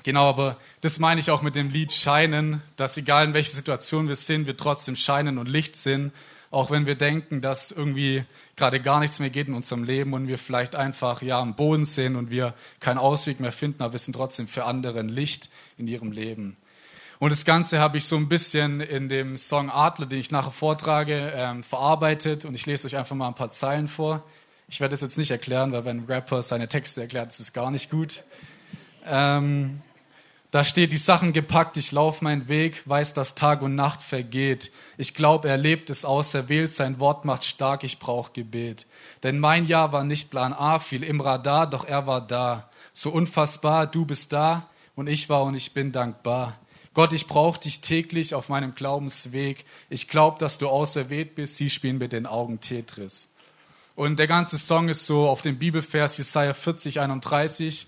genau, 0.03 0.27
aber 0.29 0.57
das 0.81 0.99
meine 0.99 1.19
ich 1.19 1.31
auch 1.31 1.41
mit 1.41 1.55
dem 1.55 1.69
Lied 1.69 1.91
Scheinen, 1.91 2.61
dass 2.75 2.97
egal 2.97 3.25
in 3.25 3.33
welcher 3.33 3.55
Situation 3.55 4.07
wir 4.07 4.15
sind, 4.15 4.47
wir 4.47 4.57
trotzdem 4.57 4.95
scheinen 4.95 5.37
und 5.37 5.47
Licht 5.47 5.75
sind, 5.75 6.11
Auch 6.51 6.69
wenn 6.69 6.85
wir 6.85 6.95
denken, 6.95 7.39
dass 7.39 7.71
irgendwie 7.71 8.25
gerade 8.57 8.81
gar 8.81 8.99
nichts 8.99 9.19
mehr 9.19 9.29
geht 9.29 9.47
in 9.47 9.53
unserem 9.53 9.85
Leben 9.85 10.13
und 10.13 10.27
wir 10.27 10.37
vielleicht 10.37 10.75
einfach 10.75 11.21
ja 11.21 11.39
am 11.39 11.55
Boden 11.55 11.85
sind 11.85 12.17
und 12.17 12.29
wir 12.29 12.53
keinen 12.81 12.97
Ausweg 12.97 13.39
mehr 13.39 13.53
finden, 13.53 13.81
aber 13.81 13.93
wir 13.93 13.99
sind 13.99 14.13
trotzdem 14.13 14.49
für 14.49 14.65
andere 14.65 15.01
Licht 15.01 15.49
in 15.77 15.87
ihrem 15.87 16.11
Leben. 16.11 16.57
Und 17.21 17.29
das 17.29 17.45
Ganze 17.45 17.77
habe 17.77 17.99
ich 17.99 18.05
so 18.05 18.15
ein 18.15 18.27
bisschen 18.27 18.81
in 18.81 19.07
dem 19.07 19.37
Song 19.37 19.69
Adler, 19.69 20.07
den 20.07 20.17
ich 20.17 20.31
nachher 20.31 20.49
vortrage, 20.49 21.31
ähm, 21.35 21.63
verarbeitet. 21.63 22.45
Und 22.45 22.55
ich 22.55 22.65
lese 22.65 22.87
euch 22.87 22.97
einfach 22.97 23.15
mal 23.15 23.27
ein 23.27 23.35
paar 23.35 23.51
Zeilen 23.51 23.87
vor. 23.87 24.23
Ich 24.67 24.81
werde 24.81 24.95
es 24.95 25.01
jetzt 25.01 25.19
nicht 25.19 25.29
erklären, 25.29 25.71
weil 25.71 25.85
wenn 25.85 25.97
ein 25.97 26.05
Rapper 26.05 26.41
seine 26.41 26.67
Texte 26.67 27.01
erklärt, 27.01 27.29
ist 27.29 27.39
es 27.39 27.53
gar 27.53 27.69
nicht 27.69 27.91
gut. 27.91 28.23
Ähm, 29.05 29.81
da 30.49 30.63
steht, 30.63 30.91
die 30.91 30.97
Sachen 30.97 31.31
gepackt, 31.31 31.77
ich 31.77 31.91
laufe 31.91 32.23
meinen 32.23 32.47
Weg, 32.47 32.89
weiß, 32.89 33.13
dass 33.13 33.35
Tag 33.35 33.61
und 33.61 33.75
Nacht 33.75 34.01
vergeht. 34.01 34.71
Ich 34.97 35.13
glaube, 35.13 35.47
er 35.47 35.57
lebt 35.57 35.91
es 35.91 36.05
auserwählt, 36.05 36.71
sein 36.71 36.99
Wort 36.99 37.23
macht 37.23 37.43
stark, 37.43 37.83
ich 37.83 37.99
brauche 37.99 38.31
Gebet. 38.31 38.87
Denn 39.21 39.37
mein 39.37 39.67
Jahr 39.67 39.91
war 39.91 40.03
nicht 40.03 40.31
Plan 40.31 40.53
A, 40.53 40.79
viel 40.79 41.03
im 41.03 41.21
Radar, 41.21 41.69
doch 41.69 41.85
er 41.85 42.07
war 42.07 42.25
da. 42.25 42.71
So 42.93 43.11
unfassbar, 43.11 43.85
du 43.85 44.05
bist 44.05 44.33
da 44.33 44.65
und 44.95 45.05
ich 45.05 45.29
war 45.29 45.43
und 45.43 45.53
ich 45.53 45.75
bin 45.75 45.91
dankbar. 45.91 46.57
Gott, 46.93 47.13
ich 47.13 47.27
brauche 47.27 47.59
dich 47.59 47.81
täglich 47.81 48.33
auf 48.35 48.49
meinem 48.49 48.75
Glaubensweg. 48.75 49.65
Ich 49.89 50.07
glaube, 50.07 50.39
dass 50.39 50.57
du 50.57 50.67
auserwählt 50.67 51.35
bist. 51.35 51.55
Sie 51.55 51.69
spielen 51.69 51.97
mit 51.97 52.11
den 52.11 52.25
Augen 52.25 52.59
Tetris. 52.59 53.29
Und 53.95 54.19
der 54.19 54.27
ganze 54.27 54.57
Song 54.57 54.89
ist 54.89 55.05
so 55.05 55.27
auf 55.27 55.41
dem 55.41 55.57
Bibelvers 55.57 56.17
Jesaja 56.17 56.53
40, 56.53 56.99
31 56.99 57.87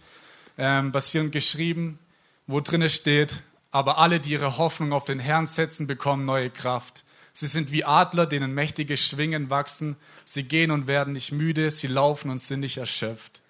ähm, 0.57 0.91
basierend 0.91 1.31
geschrieben 1.31 1.99
wo 2.47 2.59
drinne 2.59 2.89
steht, 2.89 3.41
aber 3.71 3.97
alle, 3.97 4.19
die 4.19 4.31
ihre 4.31 4.57
Hoffnung 4.57 4.93
auf 4.93 5.05
den 5.05 5.19
Herrn 5.19 5.47
setzen, 5.47 5.87
bekommen 5.87 6.25
neue 6.25 6.49
Kraft. 6.49 7.03
Sie 7.31 7.47
sind 7.47 7.71
wie 7.71 7.85
Adler, 7.85 8.25
denen 8.25 8.53
mächtige 8.53 8.97
Schwingen 8.97 9.49
wachsen. 9.49 9.95
Sie 10.23 10.43
gehen 10.43 10.69
und 10.69 10.87
werden 10.87 11.13
nicht 11.13 11.31
müde, 11.31 11.71
sie 11.71 11.87
laufen 11.87 12.29
und 12.29 12.39
sind 12.39 12.59
nicht 12.59 12.77
erschöpft. 12.77 13.41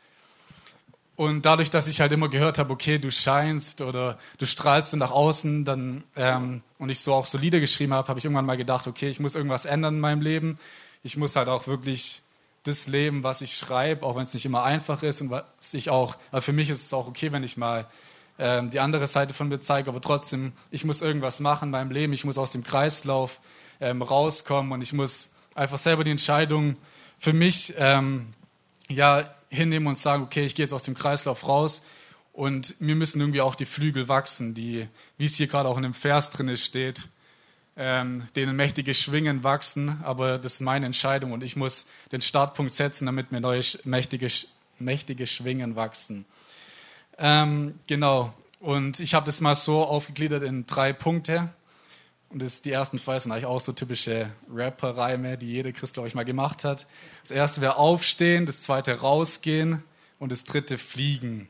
Und 1.16 1.46
dadurch, 1.46 1.70
dass 1.70 1.88
ich 1.88 2.02
halt 2.02 2.12
immer 2.12 2.28
gehört 2.28 2.58
habe, 2.58 2.74
okay, 2.74 2.98
du 2.98 3.12
scheinst 3.12 3.82
oder 3.82 4.18
du 4.40 4.48
strahlst 4.48 4.96
nach 4.96 5.12
außen, 5.12 5.64
dann 5.64 6.04
ähm, 6.16 6.64
und 6.80 6.90
ich 6.90 7.00
so 7.00 7.14
auch 7.14 7.28
so 7.28 7.38
Lieder 7.38 7.60
geschrieben 7.60 7.94
habe, 7.94 8.08
habe 8.08 8.18
ich 8.18 8.26
irgendwann 8.26 8.46
mal 8.46 8.58
gedacht, 8.58 8.88
okay, 8.88 9.10
ich 9.10 9.20
muss 9.20 9.36
irgendwas 9.36 9.66
ändern 9.66 9.96
in 9.96 10.00
meinem 10.00 10.22
Leben. 10.22 10.58
Ich 11.04 11.16
muss 11.16 11.36
halt 11.36 11.50
auch 11.50 11.68
wirklich 11.68 12.22
das 12.64 12.88
leben, 12.88 13.24
was 13.24 13.42
ich 13.42 13.56
schreibe, 13.56 14.06
auch 14.06 14.16
wenn 14.16 14.24
es 14.24 14.34
nicht 14.34 14.46
immer 14.46 14.64
einfach 14.64 15.04
ist 15.04 15.22
und 15.22 15.30
was 15.30 15.74
ich 15.74 15.90
auch. 15.90 16.16
Aber 16.32 16.42
für 16.42 16.54
mich 16.54 16.70
ist 16.70 16.84
es 16.84 16.94
auch 16.94 17.08
okay, 17.08 17.32
wenn 17.32 17.44
ich 17.44 17.58
mal 17.58 17.86
ähm, 18.40 18.72
die 18.72 18.80
andere 18.80 19.06
Seite 19.06 19.34
von 19.34 19.50
mir 19.50 19.60
zeige, 19.60 19.90
aber 19.90 20.02
trotzdem, 20.02 20.54
ich 20.72 20.86
muss 20.86 21.02
irgendwas 21.02 21.40
machen 21.40 21.66
in 21.66 21.72
meinem 21.72 21.92
Leben, 21.92 22.14
ich 22.14 22.26
muss 22.26 22.38
aus 22.38 22.52
dem 22.52 22.64
Kreislauf 22.64 23.40
ähm, 23.80 24.02
rauskommen 24.02 24.72
und 24.72 24.82
ich 24.82 24.94
muss 24.94 25.30
einfach 25.54 25.78
selber 25.78 26.04
die 26.04 26.12
Entscheidung 26.12 26.76
für 27.20 27.34
mich 27.34 27.74
ähm, 27.78 28.34
ja, 28.90 29.30
hinnehmen 29.54 29.88
und 29.88 29.98
sagen, 29.98 30.24
okay, 30.24 30.46
ich 30.46 30.56
gehe 30.56 30.64
jetzt 30.64 30.74
aus 30.74 30.84
dem 30.84 30.96
Kreislauf 30.96 31.48
raus 31.48 31.84
und 32.34 32.82
mir 32.82 32.96
müssen 32.96 33.22
irgendwie 33.22 33.42
auch 33.42 33.56
die 33.56 33.66
Flügel 33.66 34.08
wachsen, 34.08 34.54
die, 34.54 34.88
wie 35.18 35.26
es 35.26 35.36
hier 35.36 35.48
gerade 35.48 35.70
auch 35.70 35.78
in 35.78 35.84
dem 35.84 35.94
Vers 35.94 36.32
drin 36.32 36.56
steht, 36.58 37.08
ähm, 37.78 38.28
denen 38.36 38.56
mächtige 38.56 38.94
Schwingen 38.94 39.44
wachsen, 39.44 40.00
aber 40.04 40.38
das 40.38 40.56
ist 40.56 40.62
meine 40.62 40.86
Entscheidung 40.86 41.32
und 41.32 41.44
ich 41.44 41.56
muss 41.56 41.86
den 42.12 42.22
Startpunkt 42.22 42.74
setzen, 42.74 43.06
damit 43.06 43.32
mir 43.32 43.42
neue 43.42 43.62
mächtige, 43.84 44.28
mächtige 44.80 45.28
Schwingen 45.28 45.76
wachsen. 45.76 46.26
Ähm, 47.18 47.80
genau. 47.88 48.34
Und 48.60 49.00
ich 49.00 49.14
habe 49.14 49.26
das 49.26 49.42
mal 49.42 49.56
so 49.56 49.84
aufgegliedert 49.84 50.42
in 50.42 50.66
drei 50.66 50.94
Punkte. 50.94 51.50
Und 52.34 52.42
das, 52.42 52.64
die 52.64 52.72
ersten 52.72 52.98
zwei 52.98 53.20
sind 53.20 53.32
eigentlich 53.32 53.46
auch 53.46 53.60
so 53.60 53.74
typische 53.74 54.32
Rapper-Reime, 54.52 55.38
die 55.38 55.52
jeder 55.52 55.72
Christ, 55.72 55.94
glaube 55.94 56.10
ich, 56.10 56.16
mal 56.16 56.26
gemacht 56.26 56.64
hat. 56.64 56.88
Das 57.22 57.30
erste 57.30 57.62
wäre 57.62 57.78
aufstehen, 57.78 58.48
das 58.48 58.64
zweite 58.64 59.02
rausgehen 59.02 59.84
und 60.18 60.32
das 60.32 60.44
dritte 60.44 60.80
fliegen. 60.80 61.48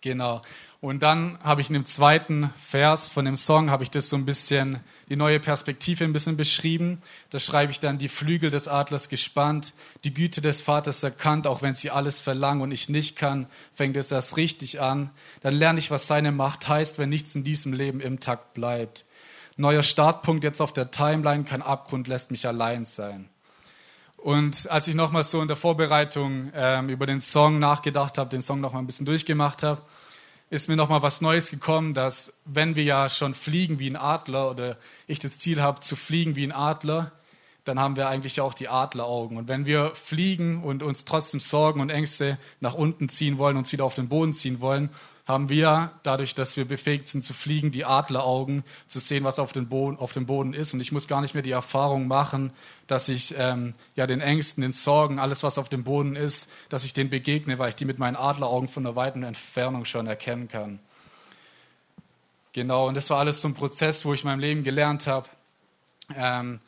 Genau. 0.00 0.40
Und 0.80 1.02
dann 1.02 1.38
habe 1.42 1.60
ich 1.60 1.68
in 1.68 1.74
dem 1.74 1.84
zweiten 1.84 2.50
Vers 2.62 3.08
von 3.08 3.26
dem 3.26 3.36
Song, 3.36 3.70
habe 3.70 3.82
ich 3.82 3.90
das 3.90 4.08
so 4.08 4.16
ein 4.16 4.24
bisschen, 4.24 4.80
die 5.10 5.16
neue 5.16 5.38
Perspektive 5.38 6.04
ein 6.04 6.14
bisschen 6.14 6.38
beschrieben. 6.38 7.02
Da 7.28 7.38
schreibe 7.38 7.70
ich 7.70 7.78
dann, 7.78 7.98
die 7.98 8.08
Flügel 8.08 8.48
des 8.50 8.68
Adlers 8.68 9.10
gespannt, 9.10 9.74
die 10.04 10.14
Güte 10.14 10.40
des 10.40 10.62
Vaters 10.62 11.02
erkannt, 11.02 11.46
auch 11.46 11.60
wenn 11.60 11.74
sie 11.74 11.90
alles 11.90 12.22
verlangen 12.22 12.62
und 12.62 12.70
ich 12.70 12.88
nicht 12.88 13.16
kann, 13.16 13.48
fängt 13.74 13.96
es 13.96 14.10
erst 14.10 14.38
richtig 14.38 14.80
an. 14.80 15.10
Dann 15.42 15.54
lerne 15.54 15.78
ich, 15.78 15.90
was 15.90 16.06
seine 16.06 16.32
Macht 16.32 16.68
heißt, 16.68 16.98
wenn 16.98 17.10
nichts 17.10 17.34
in 17.34 17.44
diesem 17.44 17.74
Leben 17.74 18.00
im 18.00 18.20
Takt 18.20 18.54
bleibt. 18.54 19.04
Neuer 19.56 19.82
Startpunkt 19.82 20.44
jetzt 20.44 20.60
auf 20.60 20.72
der 20.72 20.90
Timeline, 20.90 21.44
kein 21.44 21.62
Abgrund 21.62 22.08
lässt 22.08 22.30
mich 22.30 22.46
allein 22.46 22.84
sein. 22.84 23.28
Und 24.16 24.70
als 24.70 24.88
ich 24.88 24.94
nochmal 24.94 25.22
so 25.22 25.42
in 25.42 25.48
der 25.48 25.56
Vorbereitung 25.56 26.50
ähm, 26.54 26.88
über 26.88 27.06
den 27.06 27.20
Song 27.20 27.58
nachgedacht 27.58 28.16
habe, 28.16 28.30
den 28.30 28.40
Song 28.40 28.60
nochmal 28.60 28.82
ein 28.82 28.86
bisschen 28.86 29.06
durchgemacht 29.06 29.62
habe, 29.62 29.82
ist 30.50 30.68
mir 30.68 30.76
nochmal 30.76 31.02
was 31.02 31.20
Neues 31.20 31.50
gekommen, 31.50 31.94
dass 31.94 32.32
wenn 32.44 32.74
wir 32.74 32.84
ja 32.84 33.08
schon 33.08 33.34
fliegen 33.34 33.78
wie 33.78 33.90
ein 33.90 33.96
Adler 33.96 34.50
oder 34.50 34.76
ich 35.06 35.18
das 35.18 35.38
Ziel 35.38 35.60
habe 35.60 35.80
zu 35.80 35.94
fliegen 35.94 36.36
wie 36.36 36.44
ein 36.44 36.52
Adler, 36.52 37.12
dann 37.64 37.80
haben 37.80 37.96
wir 37.96 38.08
eigentlich 38.08 38.40
auch 38.40 38.54
die 38.54 38.68
Adleraugen. 38.68 39.36
Und 39.36 39.48
wenn 39.48 39.66
wir 39.66 39.92
fliegen 39.94 40.62
und 40.62 40.82
uns 40.82 41.04
trotzdem 41.04 41.40
Sorgen 41.40 41.80
und 41.80 41.90
Ängste 41.90 42.38
nach 42.60 42.74
unten 42.74 43.08
ziehen 43.08 43.38
wollen, 43.38 43.56
uns 43.56 43.72
wieder 43.72 43.84
auf 43.84 43.94
den 43.94 44.08
Boden 44.08 44.32
ziehen 44.32 44.60
wollen, 44.60 44.90
haben 45.26 45.48
wir, 45.48 45.90
dadurch, 46.02 46.34
dass 46.34 46.56
wir 46.56 46.66
befähigt 46.66 47.08
sind 47.08 47.24
zu 47.24 47.32
fliegen, 47.32 47.70
die 47.70 47.86
Adleraugen, 47.86 48.62
zu 48.88 49.00
sehen, 49.00 49.24
was 49.24 49.38
auf, 49.38 49.52
den 49.52 49.68
Boden, 49.68 49.98
auf 49.98 50.12
dem 50.12 50.26
Boden 50.26 50.52
ist. 50.52 50.74
Und 50.74 50.80
ich 50.80 50.92
muss 50.92 51.08
gar 51.08 51.22
nicht 51.22 51.32
mehr 51.32 51.42
die 51.42 51.52
Erfahrung 51.52 52.06
machen, 52.06 52.52
dass 52.86 53.08
ich 53.08 53.34
ähm, 53.38 53.74
ja 53.96 54.06
den 54.06 54.20
Ängsten, 54.20 54.60
den 54.60 54.72
Sorgen, 54.72 55.18
alles, 55.18 55.42
was 55.42 55.56
auf 55.56 55.70
dem 55.70 55.82
Boden 55.82 56.14
ist, 56.14 56.50
dass 56.68 56.84
ich 56.84 56.92
denen 56.92 57.08
begegne, 57.08 57.58
weil 57.58 57.70
ich 57.70 57.74
die 57.74 57.86
mit 57.86 57.98
meinen 57.98 58.16
Adleraugen 58.16 58.68
von 58.68 58.84
einer 58.84 58.96
weiten 58.96 59.22
Entfernung 59.22 59.86
schon 59.86 60.06
erkennen 60.06 60.48
kann. 60.48 60.78
Genau, 62.52 62.86
und 62.86 62.94
das 62.94 63.08
war 63.08 63.18
alles 63.18 63.40
so 63.40 63.48
ein 63.48 63.54
Prozess, 63.54 64.04
wo 64.04 64.12
ich 64.12 64.22
in 64.22 64.28
meinem 64.28 64.40
Leben 64.40 64.62
gelernt 64.62 65.06
habe. 65.06 65.26
Ähm, 66.14 66.60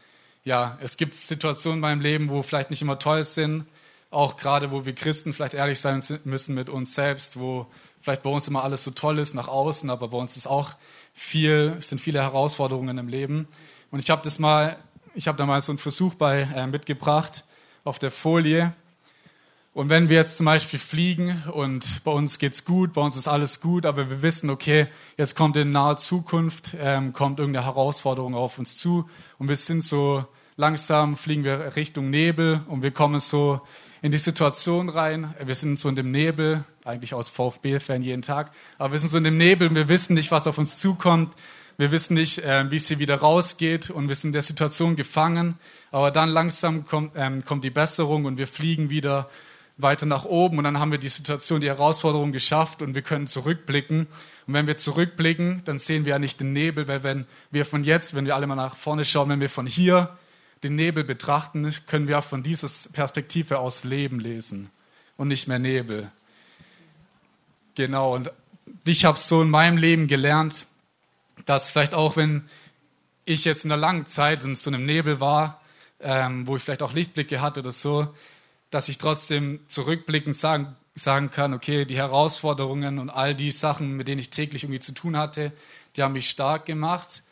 ja, 0.45 0.79
es 0.81 0.97
gibt 0.97 1.13
Situationen 1.13 1.77
in 1.77 1.81
meinem 1.83 2.01
Leben, 2.01 2.31
wo 2.31 2.43
vielleicht 2.43 2.71
nicht 2.71 2.81
immer 2.81 2.99
toll 2.99 3.23
sind, 3.23 3.67
auch 4.11 4.37
gerade 4.37 4.73
wo 4.73 4.87
wir 4.87 4.95
Christen 4.95 5.35
vielleicht 5.35 5.55
ehrlich 5.55 5.79
sein 5.79 6.03
müssen 6.25 6.55
mit 6.55 6.71
uns 6.71 6.95
selbst, 6.95 7.39
wo 7.39 7.67
vielleicht 8.07 8.23
bei 8.23 8.31
uns 8.31 8.47
immer 8.47 8.63
alles 8.63 8.85
so 8.85 8.93
toll 8.93 9.19
ist 9.19 9.35
nach 9.35 9.49
außen, 9.49 9.91
aber 9.91 10.07
bei 10.07 10.17
uns 10.17 10.37
ist 10.37 10.47
auch 10.47 10.75
viel, 11.13 11.75
sind 11.81 12.01
viele 12.01 12.23
Herausforderungen 12.23 12.97
im 12.99 13.09
Leben. 13.09 13.49
Und 13.91 13.99
ich 13.99 14.11
habe 14.11 14.23
das 14.23 14.39
mal, 14.39 14.77
ich 15.17 15.27
habe 15.27 15.37
da 15.37 15.45
mal 15.45 15.61
so 15.61 15.73
einen 15.73 15.81
Versuch 15.81 16.15
bei 16.15 16.43
äh, 16.55 16.69
mitgebracht 16.69 17.43
auf 17.83 17.99
der 17.99 18.13
Folie. 18.13 18.73
Und 19.75 19.89
wenn 19.89 20.09
wir 20.09 20.19
jetzt 20.19 20.37
zum 20.37 20.47
Beispiel 20.47 20.79
fliegen 20.79 21.43
und 21.53 22.05
bei 22.05 22.13
uns 22.13 22.39
geht's 22.39 22.65
gut, 22.65 22.93
bei 22.93 23.01
uns 23.01 23.17
ist 23.17 23.27
alles 23.27 23.61
gut, 23.61 23.85
aber 23.85 24.09
wir 24.09 24.23
wissen, 24.23 24.51
okay, 24.51 24.87
jetzt 25.17 25.35
kommt 25.35 25.57
in 25.57 25.73
naher 25.73 25.97
Zukunft 25.97 26.77
ähm, 26.81 27.13
kommt 27.13 27.41
irgendeine 27.41 27.67
Herausforderung 27.67 28.37
auf 28.37 28.61
uns 28.61 28.77
zu 28.77 29.11
und 29.39 29.49
wir 29.49 29.57
sind 29.57 29.83
so 29.83 30.25
langsam 30.55 31.17
fliegen 31.17 31.43
wir 31.43 31.75
Richtung 31.75 32.11
Nebel 32.11 32.61
und 32.69 32.85
wir 32.85 32.93
kommen 32.93 33.19
so 33.19 33.63
in 34.01 34.13
die 34.13 34.19
Situation 34.19 34.91
rein. 34.91 35.35
Wir 35.45 35.57
sind 35.57 35.77
so 35.77 35.89
in 35.89 35.97
dem 35.97 36.13
Nebel, 36.13 36.63
eigentlich 36.87 37.15
aus 37.15 37.29
VfB-Fan 37.29 38.03
jeden 38.03 38.23
Tag, 38.23 38.53
aber 38.79 38.93
wir 38.93 38.99
sind 38.99 39.11
so 39.11 39.19
in 39.19 39.25
dem 39.25 39.37
Nebel, 39.37 39.75
wir 39.75 39.89
wissen 39.89 40.15
nicht, 40.15 40.31
was 40.31 40.47
auf 40.47 40.59
uns 40.59 40.79
zukommt. 40.79 41.35
Wir 41.79 41.91
wissen 41.91 42.15
nicht, 42.15 42.39
äh, 42.39 42.71
wie 42.71 42.77
es 42.77 42.89
hier 42.89 42.99
wieder 42.99 43.17
rausgeht 43.17 43.91
und 43.91 44.09
wir 44.09 44.15
sind 44.15 44.31
in 44.31 44.33
der 44.33 44.43
Situation 44.43 44.97
gefangen. 44.97 45.59
Aber 45.91 46.11
dann 46.11 46.31
langsam 46.31 46.87
kommt, 46.87 47.13
ähm, 47.17 47.45
kommt 47.45 47.65
die 47.65 47.71
Besserung 47.71 48.25
und 48.25 48.39
wir 48.39 48.47
fliegen 48.47 48.89
wieder 48.89 49.29
weiter 49.77 50.07
nach 50.07 50.25
oben 50.25 50.57
und 50.57 50.65
dann 50.65 50.81
haben 50.81 50.91
wir 50.91 50.99
die 50.99 51.09
Situation, 51.09 51.61
die 51.61 51.69
Herausforderung 51.69 52.33
geschafft 52.33 52.81
und 52.81 52.95
wir 52.95 53.03
können 53.03 53.27
zurückblicken. 53.27 54.07
Und 54.47 54.55
wenn 54.55 54.67
wir 54.67 54.79
zurückblicken, 54.79 55.63
dann 55.65 55.79
sehen 55.79 56.07
wir 56.07 56.13
ja 56.13 56.19
nicht 56.19 56.41
den 56.41 56.55
Nebel, 56.55 56.89
weil 56.89 57.03
wenn 57.03 57.27
wir 57.51 57.67
von 57.67 57.85
jetzt, 57.85 58.15
wenn 58.15 58.25
wir 58.25 58.35
alle 58.35 58.47
mal 58.47 58.55
nach 58.55 58.77
vorne 58.77 59.05
schauen, 59.05 59.29
wenn 59.29 59.41
wir 59.41 59.51
von 59.51 59.67
hier 59.67 60.17
den 60.63 60.77
Nebel 60.77 61.05
betrachten, 61.05 61.71
können 61.87 62.09
wir 62.09 62.23
von 62.23 62.43
dieser 62.43 62.69
Perspektive 62.93 63.59
aus 63.59 63.85
Leben 63.85 64.19
lesen 64.19 64.71
und 65.19 65.29
nicht 65.29 65.47
mehr 65.47 65.59
Nebel. 65.59 66.11
Genau, 67.77 68.15
und 68.15 68.33
ich 68.87 69.05
habe 69.05 69.19
so 69.19 69.43
in 69.43 69.51
meinem 69.51 69.77
Leben 69.77 70.09
gelernt, 70.09 70.67
dass 71.45 71.69
vielleicht 71.69 71.95
auch 71.95 72.17
wenn 72.17 72.49
ich 73.27 73.45
jetzt 73.45 73.67
in 73.67 73.73
einer 73.73 73.81
langen 73.81 74.07
Zeit 74.07 74.45
in 74.45 74.55
so 74.55 74.71
einem 74.71 74.87
Nebel 74.87 75.21
war, 75.21 75.61
ähm, 76.01 76.47
wo 76.47 76.57
ich 76.57 76.63
vielleicht 76.63 76.83
auch 76.83 76.95
Lichtblicke 76.95 77.43
hatte 77.43 77.61
oder 77.61 77.73
so, 77.73 78.15
dass 78.71 78.89
ich 78.89 78.97
trotzdem 78.97 79.61
zurückblickend 79.69 80.39
sagen, 80.39 80.75
sagen 80.95 81.31
kann, 81.31 81.53
okay, 81.53 81.85
die 81.85 81.99
Herausforderungen 81.99 82.99
und 82.99 83.11
all 83.11 83.35
die 83.35 83.51
Sachen, 83.51 83.95
mit 83.95 84.09
denen 84.09 84.21
ich 84.21 84.31
täglich 84.31 84.65
irgendwie 84.65 84.81
zu 84.81 84.93
tun 84.93 85.15
hatte, 85.15 85.53
die 85.97 86.03
haben 86.03 86.15
mich 86.15 86.31
stark 86.31 86.65
gemacht. 86.65 87.23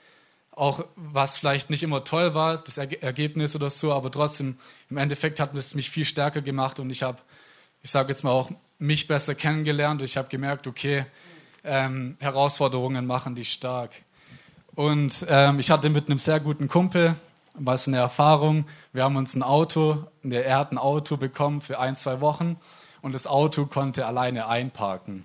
Auch 0.50 0.84
was 0.94 1.38
vielleicht 1.38 1.70
nicht 1.70 1.82
immer 1.82 2.04
toll 2.04 2.34
war, 2.34 2.58
das 2.58 2.76
Ergebnis 2.76 3.56
oder 3.56 3.70
so, 3.70 3.94
aber 3.94 4.10
trotzdem 4.10 4.58
im 4.90 4.98
Endeffekt 4.98 5.40
hat 5.40 5.54
es 5.54 5.74
mich 5.74 5.88
viel 5.88 6.04
stärker 6.04 6.42
gemacht 6.42 6.78
und 6.80 6.90
ich 6.90 7.02
habe, 7.02 7.18
ich 7.82 7.90
sage 7.90 8.10
jetzt 8.10 8.24
mal 8.24 8.30
auch, 8.30 8.50
mich 8.86 9.06
besser 9.06 9.34
kennengelernt 9.34 10.00
und 10.00 10.04
ich 10.04 10.16
habe 10.16 10.28
gemerkt, 10.28 10.66
okay, 10.66 11.06
ähm, 11.64 12.16
Herausforderungen 12.20 13.06
machen 13.06 13.34
dich 13.34 13.50
stark. 13.50 13.90
Und 14.74 15.24
ähm, 15.28 15.58
ich 15.58 15.70
hatte 15.70 15.88
mit 15.88 16.08
einem 16.08 16.18
sehr 16.18 16.40
guten 16.40 16.68
Kumpel 16.68 17.16
war 17.54 17.74
es 17.74 17.86
eine 17.86 17.98
Erfahrung. 17.98 18.66
Wir 18.92 19.04
haben 19.04 19.16
uns 19.16 19.34
ein 19.34 19.42
Auto, 19.42 20.04
er 20.28 20.58
hat 20.58 20.72
ein 20.72 20.78
Auto 20.78 21.16
bekommen 21.16 21.60
für 21.60 21.78
ein, 21.78 21.96
zwei 21.96 22.20
Wochen 22.20 22.56
und 23.00 23.14
das 23.14 23.26
Auto 23.26 23.66
konnte 23.66 24.06
alleine 24.06 24.48
einparken. 24.48 25.24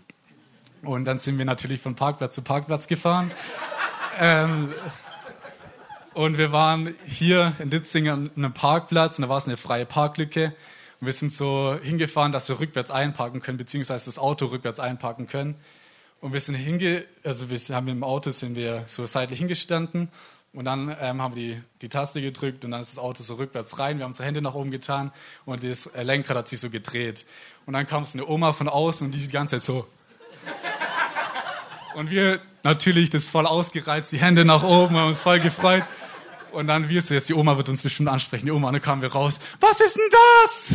Und 0.84 1.06
dann 1.06 1.18
sind 1.18 1.38
wir 1.38 1.46
natürlich 1.46 1.82
von 1.82 1.96
Parkplatz 1.96 2.36
zu 2.36 2.42
Parkplatz 2.42 2.88
gefahren. 2.88 3.32
ähm, 4.20 4.74
und 6.14 6.38
wir 6.38 6.52
waren 6.52 6.96
hier 7.06 7.54
in 7.60 7.70
Ditzingen 7.70 8.14
an 8.14 8.32
einem 8.36 8.54
Parkplatz 8.54 9.18
und 9.18 9.24
da 9.24 9.30
war 9.30 9.38
es 9.38 9.46
eine 9.46 9.58
freie 9.58 9.86
Parklücke. 9.86 10.54
Und 11.00 11.06
wir 11.06 11.14
sind 11.14 11.32
so 11.32 11.78
hingefahren, 11.82 12.32
dass 12.32 12.50
wir 12.50 12.60
rückwärts 12.60 12.92
einparken 12.92 13.42
können, 13.42 13.58
beziehungsweise 13.58 14.06
das 14.06 14.20
Auto 14.20 14.48
rückwärts 14.48 14.80
einparken 14.80 15.28
können. 15.28 15.56
Und 16.22 16.34
wir 16.34 16.40
sind 16.42 16.56
hinge, 16.56 17.06
also 17.24 17.50
wir 17.50 17.76
haben 17.76 17.88
im 17.88 18.04
Auto 18.04 18.30
sind 18.32 18.56
wir 18.56 18.84
so 18.86 19.06
seitlich 19.06 19.40
hingestanden 19.40 20.10
und 20.52 20.66
dann 20.66 20.94
ähm, 21.00 21.22
haben 21.22 21.36
wir 21.36 21.56
die, 21.56 21.62
die 21.82 21.90
Taste 21.90 22.22
gedrückt 22.22 22.66
und 22.66 22.72
dann 22.72 22.82
ist 22.82 22.98
das 22.98 23.00
Auto 23.04 23.24
so 23.24 23.36
rückwärts 23.36 23.80
rein. 23.80 24.00
Wir 24.00 24.04
haben 24.04 24.12
unsere 24.12 24.28
Hände 24.28 24.42
nach 24.42 24.56
oben 24.56 24.72
getan 24.72 25.12
und 25.46 25.64
das 25.64 25.90
Lenkrad 25.96 26.36
hat 26.36 26.48
sich 26.50 26.60
so 26.60 26.70
gedreht. 26.70 27.26
Und 27.66 27.74
dann 27.74 27.88
kam 27.88 28.04
es 28.04 28.14
eine 28.14 28.28
Oma 28.28 28.52
von 28.52 28.68
außen 28.68 29.08
und 29.08 29.14
die 29.14 29.20
die 29.20 29.30
ganze 29.30 29.58
Zeit 29.58 29.64
so. 29.64 29.88
Und 31.96 32.10
wir 32.10 32.42
natürlich 32.64 33.10
das 33.10 33.30
voll 33.30 33.46
ausgereizt, 33.46 34.12
die 34.12 34.20
Hände 34.20 34.44
nach 34.44 34.64
oben, 34.64 34.98
haben 34.98 35.08
uns 35.08 35.20
voll 35.20 35.40
gefreut. 35.40 35.84
Und 36.52 36.68
dann 36.68 36.90
wirst 36.90 37.10
du 37.10 37.14
jetzt, 37.14 37.30
die 37.30 37.34
Oma 37.34 37.58
wird 37.58 37.70
uns 37.70 37.84
bestimmt 37.84 38.10
ansprechen. 38.10 38.46
Die 38.46 38.52
Oma, 38.52 38.68
und 38.68 38.74
dann 38.74 38.82
kamen 38.82 39.02
wir 39.02 39.12
raus. 39.12 39.40
Was 39.60 39.80
ist 39.80 39.98
denn 39.98 40.10
das? 40.12 40.70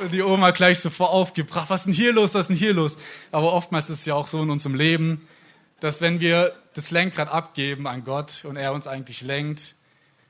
Und 0.00 0.12
die 0.12 0.22
Oma 0.22 0.50
gleich 0.50 0.80
so 0.80 0.90
vor 0.90 1.10
aufgebracht. 1.10 1.70
Was 1.70 1.82
ist 1.82 1.86
denn 1.86 1.94
hier 1.94 2.12
los? 2.12 2.34
Was 2.34 2.42
ist 2.42 2.48
denn 2.48 2.56
hier 2.56 2.74
los? 2.74 2.98
Aber 3.32 3.52
oftmals 3.52 3.90
ist 3.90 4.00
es 4.00 4.04
ja 4.04 4.14
auch 4.14 4.28
so 4.28 4.42
in 4.42 4.50
unserem 4.50 4.74
Leben, 4.74 5.26
dass 5.80 6.00
wenn 6.00 6.20
wir 6.20 6.54
das 6.74 6.90
Lenkrad 6.90 7.30
abgeben 7.30 7.86
an 7.86 8.04
Gott 8.04 8.44
und 8.44 8.56
er 8.56 8.72
uns 8.72 8.86
eigentlich 8.86 9.22
lenkt 9.22 9.74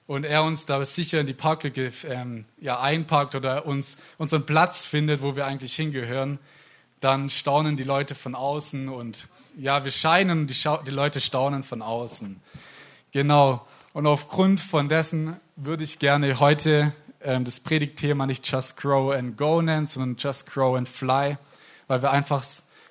und 0.07 0.25
er 0.25 0.45
uns 0.45 0.67
da 0.67 0.85
sicher 0.85 1.21
in 1.21 1.27
die 1.27 1.35
Parklücke 1.35 1.93
ähm, 2.09 2.45
ja, 2.61 2.81
einparkt 2.81 3.35
oder 3.35 3.67
uns 3.67 3.97
unseren 4.19 4.47
Platz 4.47 4.85
findet, 4.85 5.23
wo 5.23 5.35
wir 5.37 5.47
eigentlich 5.47 5.75
hingehören, 5.75 6.39
dann 7.01 7.29
staunen 7.29 7.77
die 7.77 7.83
Leute 7.83 8.15
von 8.15 8.35
außen 8.35 8.89
und 8.89 9.29
ja, 9.59 9.85
wir 9.85 9.91
scheinen, 9.91 10.47
die, 10.47 10.55
die 10.87 10.91
Leute 10.91 11.21
staunen 11.21 11.63
von 11.63 11.83
außen. 11.83 12.41
Genau. 13.13 13.67
Und 13.97 14.07
aufgrund 14.07 14.61
von 14.61 14.91
dessen 14.91 15.37
würde 15.57 15.83
ich 15.83 15.99
gerne 15.99 16.39
heute 16.39 16.93
ähm, 17.23 17.47
das 17.47 17.61
Predigtthema 17.61 18.27
nicht 18.27 18.47
Just 18.47 18.77
Grow 18.77 19.15
and 19.15 19.39
Go 19.39 19.63
nennen, 19.63 19.87
sondern 19.87 20.17
Just 20.19 20.53
Grow 20.53 20.77
and 20.77 20.87
Fly, 20.87 21.39
weil 21.87 22.03
wir 22.03 22.11
einfach 22.11 22.45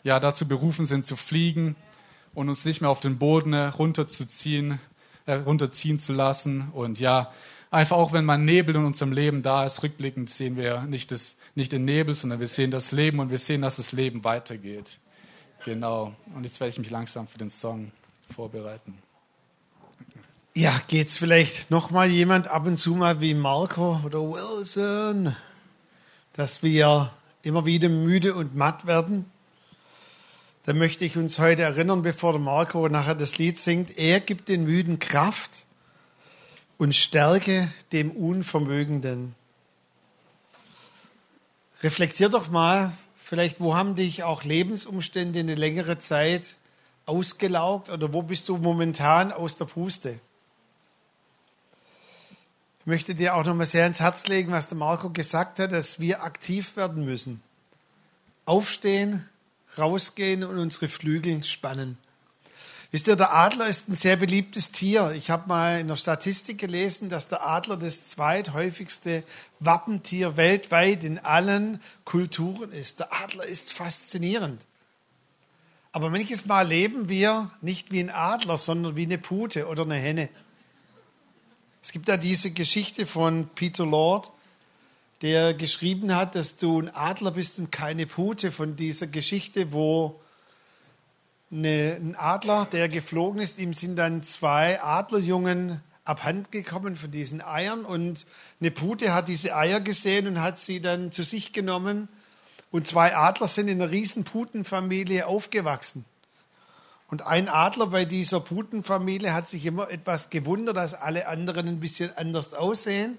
ja, 0.04 0.20
dazu 0.20 0.48
berufen 0.48 0.84
sind 0.84 1.06
zu 1.06 1.16
fliegen 1.16 1.76
und 2.34 2.50
uns 2.50 2.66
nicht 2.66 2.82
mehr 2.82 2.90
auf 2.90 3.02
den 3.02 3.20
Boden 3.20 3.54
runterzuziehen, 3.54 4.80
äh, 5.28 5.34
runterziehen 5.34 6.00
zu 6.00 6.12
lassen. 6.12 6.70
Und 6.74 7.00
ja, 7.00 7.32
einfach 7.70 7.98
auch 7.98 8.12
wenn 8.12 8.26
mal 8.26 8.40
Nebel 8.40 8.76
in 8.76 8.86
unserem 8.86 9.12
Leben 9.12 9.44
da 9.44 9.64
ist, 9.64 9.84
rückblickend 9.84 10.32
sehen 10.32 10.58
wir 10.58 10.88
nicht, 10.88 11.12
das, 11.12 11.36
nicht 11.54 11.72
den 11.72 11.86
Nebel, 11.86 12.16
sondern 12.16 12.40
wir 12.40 12.48
sehen 12.48 12.72
das 12.72 12.92
Leben 12.92 13.20
und 13.20 13.30
wir 13.30 13.38
sehen, 13.38 13.62
dass 13.62 13.76
das 13.76 13.92
Leben 13.92 14.24
weitergeht. 14.24 14.98
Genau. 15.66 16.16
Und 16.34 16.46
jetzt 16.46 16.60
werde 16.60 16.72
ich 16.72 16.80
mich 16.80 16.90
langsam 16.90 17.28
für 17.28 17.38
den 17.38 17.52
Song 17.52 17.92
vorbereiten. 18.34 19.05
Ja, 20.58 20.80
geht's 20.88 21.18
vielleicht 21.18 21.70
noch 21.70 21.92
mal 21.92 22.10
jemand 22.10 22.48
ab 22.48 22.66
und 22.66 22.78
zu 22.78 22.96
mal 22.96 23.20
wie 23.20 23.34
Marco 23.34 24.00
oder 24.06 24.22
Wilson, 24.22 25.36
dass 26.32 26.64
wir 26.64 27.12
immer 27.44 27.66
wieder 27.66 27.90
müde 27.90 28.36
und 28.36 28.56
matt 28.56 28.88
werden? 28.88 29.30
Dann 30.64 30.78
möchte 30.78 31.04
ich 31.04 31.18
uns 31.18 31.40
heute 31.40 31.64
erinnern, 31.64 32.04
bevor 32.04 32.40
Marco 32.40 32.88
nachher 32.88 33.16
das 33.16 33.38
Lied 33.38 33.60
singt, 33.60 33.98
er 33.98 34.22
gibt 34.22 34.48
den 34.48 34.64
Müden 34.64 34.98
Kraft 34.98 35.66
und 36.78 36.96
Stärke 36.96 37.70
dem 37.92 38.12
Unvermögenden. 38.12 39.36
Reflektier 41.84 42.30
doch 42.30 42.48
mal, 42.48 42.94
vielleicht, 43.18 43.60
wo 43.60 43.76
haben 43.76 43.96
dich 43.96 44.24
auch 44.24 44.46
Lebensumstände 44.46 45.42
eine 45.42 45.56
längere 45.56 46.00
Zeit 46.00 46.56
ausgelaugt 47.06 47.90
oder 47.90 48.14
wo 48.14 48.22
bist 48.22 48.48
du 48.48 48.56
momentan 48.56 49.34
aus 49.34 49.58
der 49.58 49.66
Puste? 49.66 50.22
Ich 52.86 52.88
möchte 52.88 53.16
dir 53.16 53.34
auch 53.34 53.44
nochmal 53.44 53.66
sehr 53.66 53.88
ins 53.88 54.00
Herz 54.00 54.28
legen, 54.28 54.52
was 54.52 54.68
der 54.68 54.78
Marco 54.78 55.10
gesagt 55.10 55.58
hat, 55.58 55.72
dass 55.72 56.00
wir 56.00 56.24
aktiv 56.24 56.78
werden 56.78 57.04
müssen. 57.04 57.42
Aufstehen, 58.46 59.28
rausgehen 59.76 60.44
und 60.44 60.60
unsere 60.60 60.88
Flügel 60.88 61.44
spannen. 61.44 61.98
Wisst 62.92 63.08
ihr, 63.08 63.16
der 63.16 63.34
Adler 63.34 63.66
ist 63.66 63.90
ein 63.90 63.96
sehr 63.96 64.18
beliebtes 64.18 64.72
Tier. 64.72 65.14
Ich 65.16 65.32
habe 65.32 65.48
mal 65.48 65.80
in 65.80 65.88
der 65.88 65.96
Statistik 65.96 66.60
gelesen, 66.60 67.10
dass 67.10 67.28
der 67.28 67.44
Adler 67.44 67.76
das 67.76 68.10
zweithäufigste 68.10 69.24
Wappentier 69.60 70.38
weltweit 70.38 71.04
in 71.04 71.18
allen 71.18 71.82
Kulturen 72.04 72.72
ist. 72.72 73.00
Der 73.00 73.12
Adler 73.12 73.46
ist 73.46 73.74
faszinierend. 73.74 74.68
Aber 75.92 76.12
manches 76.12 76.46
Mal 76.46 76.68
leben 76.68 77.10
wir 77.10 77.50
nicht 77.62 77.92
wie 77.92 78.00
ein 78.00 78.12
Adler, 78.12 78.60
sondern 78.60 78.96
wie 78.96 79.06
eine 79.06 79.18
Pute 79.18 79.66
oder 79.66 79.86
eine 79.86 79.96
Henne. 79.96 80.30
Es 81.86 81.92
gibt 81.92 82.10
da 82.10 82.18
diese 82.18 82.50
Geschichte 82.50 83.06
von 83.06 83.48
Peter 83.54 83.86
Lord, 83.86 84.32
der 85.22 85.54
geschrieben 85.54 86.16
hat, 86.16 86.34
dass 86.34 86.58
du 86.58 86.82
ein 86.82 86.90
Adler 86.90 87.30
bist 87.30 87.60
und 87.60 87.72
keine 87.72 88.08
Pute, 88.08 88.52
von 88.52 88.76
dieser 88.76 89.06
Geschichte, 89.06 89.72
wo 89.72 90.20
eine, 91.52 91.96
ein 92.02 92.16
Adler, 92.16 92.68
der 92.72 92.90
geflogen 92.90 93.40
ist, 93.40 93.60
ihm 93.60 93.76
sind 93.76 93.98
dann 93.98 94.24
zwei 94.24 94.82
Adlerjungen 94.82 95.80
abhanden 96.06 96.50
gekommen 96.50 96.96
von 96.96 97.12
diesen 97.12 97.44
Eiern 97.44 97.86
und 97.86 98.26
eine 98.60 98.72
Pute 98.72 99.14
hat 99.14 99.28
diese 99.28 99.56
Eier 99.56 99.80
gesehen 99.80 100.26
und 100.26 100.42
hat 100.42 100.58
sie 100.58 100.82
dann 100.82 101.12
zu 101.12 101.22
sich 101.22 101.54
genommen 101.54 102.08
und 102.72 102.88
zwei 102.88 103.16
Adler 103.16 103.48
sind 103.48 103.68
in 103.68 103.80
einer 103.80 103.92
riesen 103.92 104.24
Putenfamilie 104.24 105.28
aufgewachsen. 105.28 106.04
Und 107.08 107.22
ein 107.22 107.50
Adler 107.50 107.88
bei 107.88 108.06
dieser 108.06 108.40
Putenfamilie 108.40 109.34
hat 109.34 109.48
sich 109.48 109.66
immer 109.66 109.90
etwas 109.90 110.30
gewundert, 110.30 110.78
dass 110.78 110.94
alle 110.94 111.28
anderen 111.28 111.68
ein 111.68 111.80
bisschen 111.80 112.16
anders 112.18 112.54
aussehen. 112.54 113.18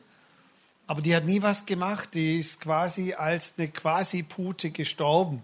Aber 0.87 1.03
die 1.03 1.15
hat 1.15 1.25
nie 1.25 1.43
was 1.43 1.67
gemacht. 1.67 2.15
Die 2.15 2.39
ist 2.39 2.61
quasi 2.61 3.15
als 3.15 3.55
eine 3.59 3.69
Quasi-Pute 3.69 4.71
gestorben. 4.71 5.43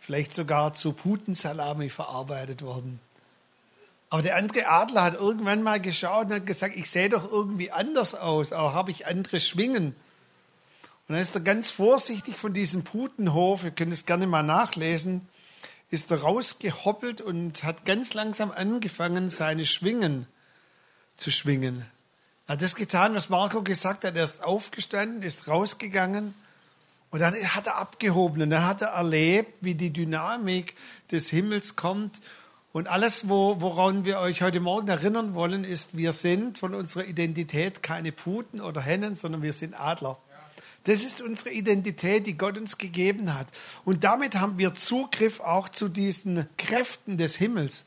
Vielleicht 0.00 0.34
sogar 0.34 0.74
zu 0.74 0.92
Putensalami 0.92 1.90
verarbeitet 1.90 2.62
worden. 2.62 3.00
Aber 4.08 4.22
der 4.22 4.36
andere 4.36 4.66
Adler 4.66 5.04
hat 5.04 5.14
irgendwann 5.14 5.62
mal 5.62 5.80
geschaut 5.80 6.26
und 6.26 6.34
hat 6.34 6.46
gesagt, 6.46 6.76
ich 6.76 6.90
sehe 6.90 7.08
doch 7.08 7.30
irgendwie 7.30 7.70
anders 7.70 8.16
aus, 8.16 8.52
aber 8.52 8.74
habe 8.74 8.90
ich 8.90 9.06
andere 9.06 9.38
Schwingen? 9.38 9.94
Und 11.06 11.14
dann 11.14 11.18
ist 11.18 11.34
er 11.36 11.40
ganz 11.40 11.70
vorsichtig 11.70 12.36
von 12.36 12.52
diesem 12.52 12.82
Putenhof, 12.82 13.62
ihr 13.62 13.70
könnt 13.70 13.92
es 13.92 14.06
gerne 14.06 14.26
mal 14.26 14.42
nachlesen, 14.42 15.28
ist 15.90 16.10
er 16.10 16.22
rausgehoppelt 16.22 17.20
und 17.20 17.64
hat 17.64 17.84
ganz 17.84 18.14
langsam 18.14 18.52
angefangen, 18.52 19.28
seine 19.28 19.66
Schwingen 19.66 20.26
zu 21.16 21.30
schwingen. 21.30 21.84
Er 22.46 22.54
hat 22.54 22.62
das 22.62 22.76
getan, 22.76 23.14
was 23.14 23.28
Marco 23.28 23.62
gesagt 23.62 24.04
hat. 24.04 24.16
Er 24.16 24.24
ist 24.24 24.42
aufgestanden, 24.42 25.22
ist 25.22 25.48
rausgegangen 25.48 26.34
und 27.10 27.20
dann 27.20 27.34
hat 27.34 27.66
er 27.66 27.76
abgehoben 27.76 28.42
und 28.42 28.50
dann 28.50 28.66
hat 28.66 28.82
er 28.82 28.88
erlebt, 28.88 29.52
wie 29.60 29.74
die 29.74 29.92
Dynamik 29.92 30.76
des 31.10 31.28
Himmels 31.28 31.74
kommt. 31.76 32.20
Und 32.72 32.86
alles, 32.86 33.28
woran 33.28 34.04
wir 34.04 34.20
euch 34.20 34.42
heute 34.42 34.60
Morgen 34.60 34.86
erinnern 34.86 35.34
wollen, 35.34 35.64
ist, 35.64 35.96
wir 35.96 36.12
sind 36.12 36.58
von 36.58 36.72
unserer 36.72 37.04
Identität 37.04 37.82
keine 37.82 38.12
Puten 38.12 38.60
oder 38.60 38.80
Hennen, 38.80 39.16
sondern 39.16 39.42
wir 39.42 39.52
sind 39.52 39.74
Adler. 39.74 40.18
Das 40.84 41.04
ist 41.04 41.20
unsere 41.20 41.50
Identität, 41.50 42.26
die 42.26 42.36
Gott 42.36 42.56
uns 42.56 42.78
gegeben 42.78 43.34
hat. 43.34 43.48
Und 43.84 44.04
damit 44.04 44.36
haben 44.36 44.58
wir 44.58 44.74
Zugriff 44.74 45.40
auch 45.40 45.68
zu 45.68 45.88
diesen 45.88 46.48
Kräften 46.56 47.18
des 47.18 47.36
Himmels. 47.36 47.86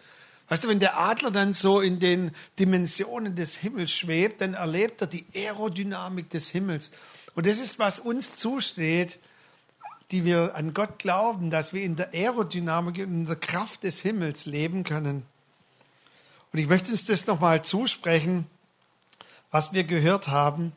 Weißt 0.49 0.63
du, 0.63 0.67
wenn 0.67 0.79
der 0.79 0.99
Adler 0.99 1.31
dann 1.31 1.53
so 1.53 1.81
in 1.81 1.99
den 1.99 2.31
Dimensionen 2.59 3.35
des 3.35 3.55
Himmels 3.55 3.91
schwebt, 3.91 4.41
dann 4.41 4.53
erlebt 4.53 5.01
er 5.01 5.07
die 5.07 5.25
Aerodynamik 5.33 6.29
des 6.29 6.49
Himmels. 6.49 6.91
Und 7.33 7.47
das 7.47 7.59
ist, 7.59 7.79
was 7.79 7.99
uns 7.99 8.35
zusteht, 8.35 9.19
die 10.11 10.25
wir 10.25 10.53
an 10.55 10.75
Gott 10.75 10.99
glauben, 10.99 11.49
dass 11.49 11.73
wir 11.73 11.81
in 11.81 11.95
der 11.95 12.13
Aerodynamik 12.13 12.97
und 12.97 13.03
in 13.03 13.25
der 13.25 13.35
Kraft 13.35 13.83
des 13.83 14.01
Himmels 14.01 14.45
leben 14.45 14.83
können. 14.83 15.25
Und 16.51 16.59
ich 16.59 16.67
möchte 16.67 16.91
uns 16.91 17.07
das 17.07 17.25
nochmal 17.25 17.63
zusprechen, 17.63 18.45
was 19.49 19.73
wir 19.73 19.85
gehört 19.85 20.27
haben. 20.27 20.73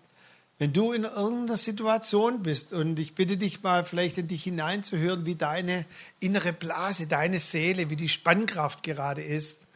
Wenn 0.59 0.73
du 0.73 0.92
in 0.92 1.05
irgendeiner 1.05 1.59
Situation 1.59 2.42
bist 2.42 2.73
und 2.73 2.99
ich 2.99 3.14
bitte 3.14 3.37
dich 3.37 3.62
mal 3.62 3.85
vielleicht 3.85 4.16
in 4.16 4.29
dich 4.29 4.45
hineinzuhören, 4.45 5.27
wie 5.27 5.35
deine 5.35 5.85
innere 6.19 6.55
Blase, 6.55 7.07
deine 7.07 7.40
Seele, 7.40 7.90
wie 7.90 7.97
die 7.97 8.09
Spannkraft 8.09 8.83
gerade 8.83 9.23
ist. 9.23 9.66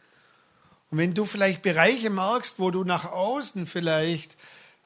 Und 0.89 0.97
wenn 0.97 1.13
du 1.13 1.25
vielleicht 1.25 1.61
Bereiche 1.61 2.09
merkst, 2.09 2.57
wo 2.57 2.71
du 2.71 2.83
nach 2.83 3.05
außen 3.05 3.67
vielleicht 3.67 4.37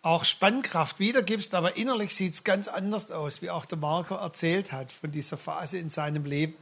auch 0.01 0.25
Spannkraft 0.25 0.99
wiedergibst, 0.99 1.55
aber 1.55 1.77
innerlich 1.77 2.13
sieht 2.13 2.33
es 2.35 2.43
ganz 2.43 2.67
anders 2.67 3.09
aus, 3.11 3.41
wie 3.41 3.49
auch 3.49 3.65
der 3.65 3.77
Marco 3.77 4.15
erzählt 4.15 4.71
hat 4.71 4.91
von 4.91 5.11
dieser 5.11 5.37
Phase 5.37 5.77
in 5.77 5.89
seinem 5.89 6.25
Leben. 6.25 6.55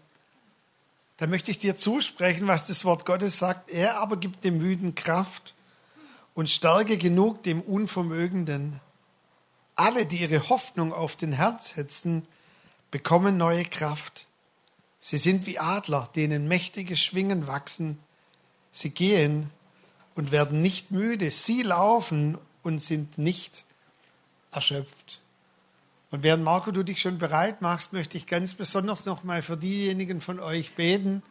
Da 1.17 1.27
möchte 1.27 1.51
ich 1.51 1.57
dir 1.57 1.75
zusprechen, 1.75 2.47
was 2.47 2.67
das 2.67 2.85
Wort 2.85 3.05
Gottes 3.05 3.39
sagt. 3.39 3.69
Er 3.71 3.97
aber 3.97 4.17
gibt 4.17 4.45
dem 4.45 4.59
Müden 4.59 4.95
Kraft 4.95 5.55
und 6.35 6.49
Stärke 6.49 6.97
genug 6.97 7.43
dem 7.43 7.61
Unvermögenden. 7.61 8.79
Alle, 9.75 10.05
die 10.05 10.17
ihre 10.17 10.49
Hoffnung 10.49 10.93
auf 10.93 11.15
den 11.15 11.33
Herrn 11.33 11.59
setzen, 11.59 12.27
bekommen 12.91 13.37
neue 13.37 13.65
Kraft. 13.65 14.27
Sie 14.99 15.17
sind 15.17 15.45
wie 15.45 15.59
Adler, 15.59 16.09
denen 16.15 16.47
mächtige 16.47 16.95
Schwingen 16.95 17.47
wachsen. 17.47 17.99
Sie 18.71 18.91
gehen 18.91 19.49
und 20.15 20.31
werden 20.31 20.61
nicht 20.61 20.91
müde. 20.91 21.31
Sie 21.31 21.63
laufen 21.63 22.37
und 22.61 22.79
sind 22.79 23.17
nicht 23.17 23.65
erschöpft. 24.51 25.21
Und 26.11 26.21
während 26.21 26.43
Marco 26.43 26.71
du 26.71 26.83
dich 26.83 27.01
schon 27.01 27.17
bereit 27.17 27.61
machst, 27.61 27.91
möchte 27.91 28.17
ich 28.17 28.27
ganz 28.27 28.53
besonders 28.53 29.05
nochmal 29.05 29.41
für 29.41 29.57
diejenigen 29.57 30.21
von 30.21 30.39
euch 30.39 30.75
beten, 30.75 31.23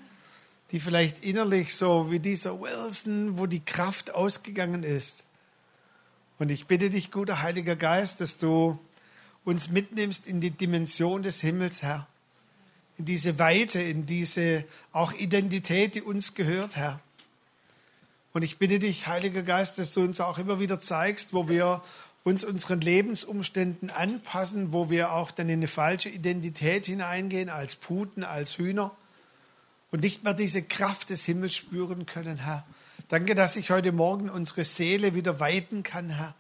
die 0.72 0.80
vielleicht 0.80 1.22
innerlich 1.22 1.76
so 1.76 2.10
wie 2.10 2.18
dieser 2.18 2.60
Wilson, 2.60 3.38
wo 3.38 3.46
die 3.46 3.64
Kraft 3.64 4.12
ausgegangen 4.12 4.82
ist. 4.82 5.24
Und 6.38 6.50
ich 6.50 6.66
bitte 6.66 6.90
dich, 6.90 7.10
guter 7.10 7.42
Heiliger 7.42 7.76
Geist, 7.76 8.20
dass 8.20 8.38
du 8.38 8.78
uns 9.44 9.68
mitnimmst 9.68 10.26
in 10.26 10.40
die 10.40 10.50
Dimension 10.50 11.22
des 11.22 11.40
Himmels, 11.40 11.82
Herr. 11.82 12.06
In 12.98 13.04
diese 13.04 13.38
Weite, 13.38 13.80
in 13.80 14.06
diese 14.06 14.64
auch 14.92 15.12
Identität, 15.12 15.94
die 15.94 16.02
uns 16.02 16.34
gehört, 16.34 16.76
Herr. 16.76 17.00
Und 18.32 18.42
ich 18.42 18.58
bitte 18.58 18.78
dich, 18.78 19.06
Heiliger 19.06 19.42
Geist, 19.42 19.78
dass 19.78 19.92
du 19.92 20.02
uns 20.02 20.20
auch 20.20 20.38
immer 20.38 20.58
wieder 20.58 20.80
zeigst, 20.80 21.32
wo 21.32 21.48
wir 21.48 21.82
uns 22.24 22.44
unseren 22.44 22.80
Lebensumständen 22.80 23.90
anpassen, 23.90 24.72
wo 24.72 24.90
wir 24.90 25.12
auch 25.12 25.30
dann 25.30 25.48
in 25.48 25.58
eine 25.58 25.68
falsche 25.68 26.08
Identität 26.08 26.86
hineingehen, 26.86 27.48
als 27.48 27.76
Puten, 27.76 28.24
als 28.24 28.58
Hühner 28.58 28.94
und 29.90 30.00
nicht 30.00 30.24
mehr 30.24 30.34
diese 30.34 30.62
Kraft 30.62 31.10
des 31.10 31.24
Himmels 31.24 31.54
spüren 31.54 32.06
können, 32.06 32.38
Herr. 32.38 32.64
Danke, 33.12 33.34
dass 33.34 33.56
ich 33.56 33.70
heute 33.70 33.92
Morgen 33.92 34.30
unsere 34.30 34.64
Seele 34.64 35.14
wieder 35.14 35.38
weiten 35.38 35.82
kann, 35.82 36.08
Herr. 36.08 36.34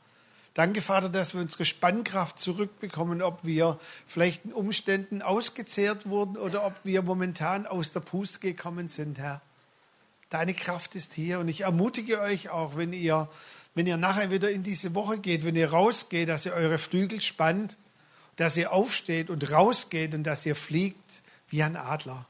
Danke, 0.54 0.80
Vater, 0.80 1.10
dass 1.10 1.34
wir 1.34 1.42
unsere 1.42 1.66
Spannkraft 1.66 2.38
zurückbekommen, 2.38 3.20
ob 3.20 3.44
wir 3.44 3.78
vielleicht 4.06 4.46
in 4.46 4.54
Umständen 4.54 5.20
ausgezehrt 5.20 6.08
wurden 6.08 6.38
oder 6.38 6.64
ob 6.64 6.80
wir 6.82 7.02
momentan 7.02 7.66
aus 7.66 7.90
der 7.92 8.00
Puste 8.00 8.40
gekommen 8.40 8.88
sind, 8.88 9.18
Herr. 9.18 9.42
Deine 10.30 10.54
Kraft 10.54 10.94
ist 10.94 11.12
hier 11.12 11.40
und 11.40 11.48
ich 11.48 11.60
ermutige 11.60 12.22
euch 12.22 12.48
auch, 12.48 12.74
wenn 12.74 12.94
ihr 12.94 13.28
wenn 13.74 13.86
ihr 13.86 13.98
nachher 13.98 14.30
wieder 14.30 14.50
in 14.50 14.62
diese 14.62 14.94
Woche 14.94 15.18
geht, 15.18 15.44
wenn 15.44 15.56
ihr 15.56 15.72
rausgeht, 15.72 16.30
dass 16.30 16.46
ihr 16.46 16.54
eure 16.54 16.78
Flügel 16.78 17.20
spannt, 17.20 17.76
dass 18.36 18.56
ihr 18.56 18.72
aufsteht 18.72 19.28
und 19.28 19.50
rausgeht 19.50 20.14
und 20.14 20.24
dass 20.24 20.46
ihr 20.46 20.56
fliegt 20.56 21.20
wie 21.50 21.62
ein 21.62 21.76
Adler. 21.76 22.24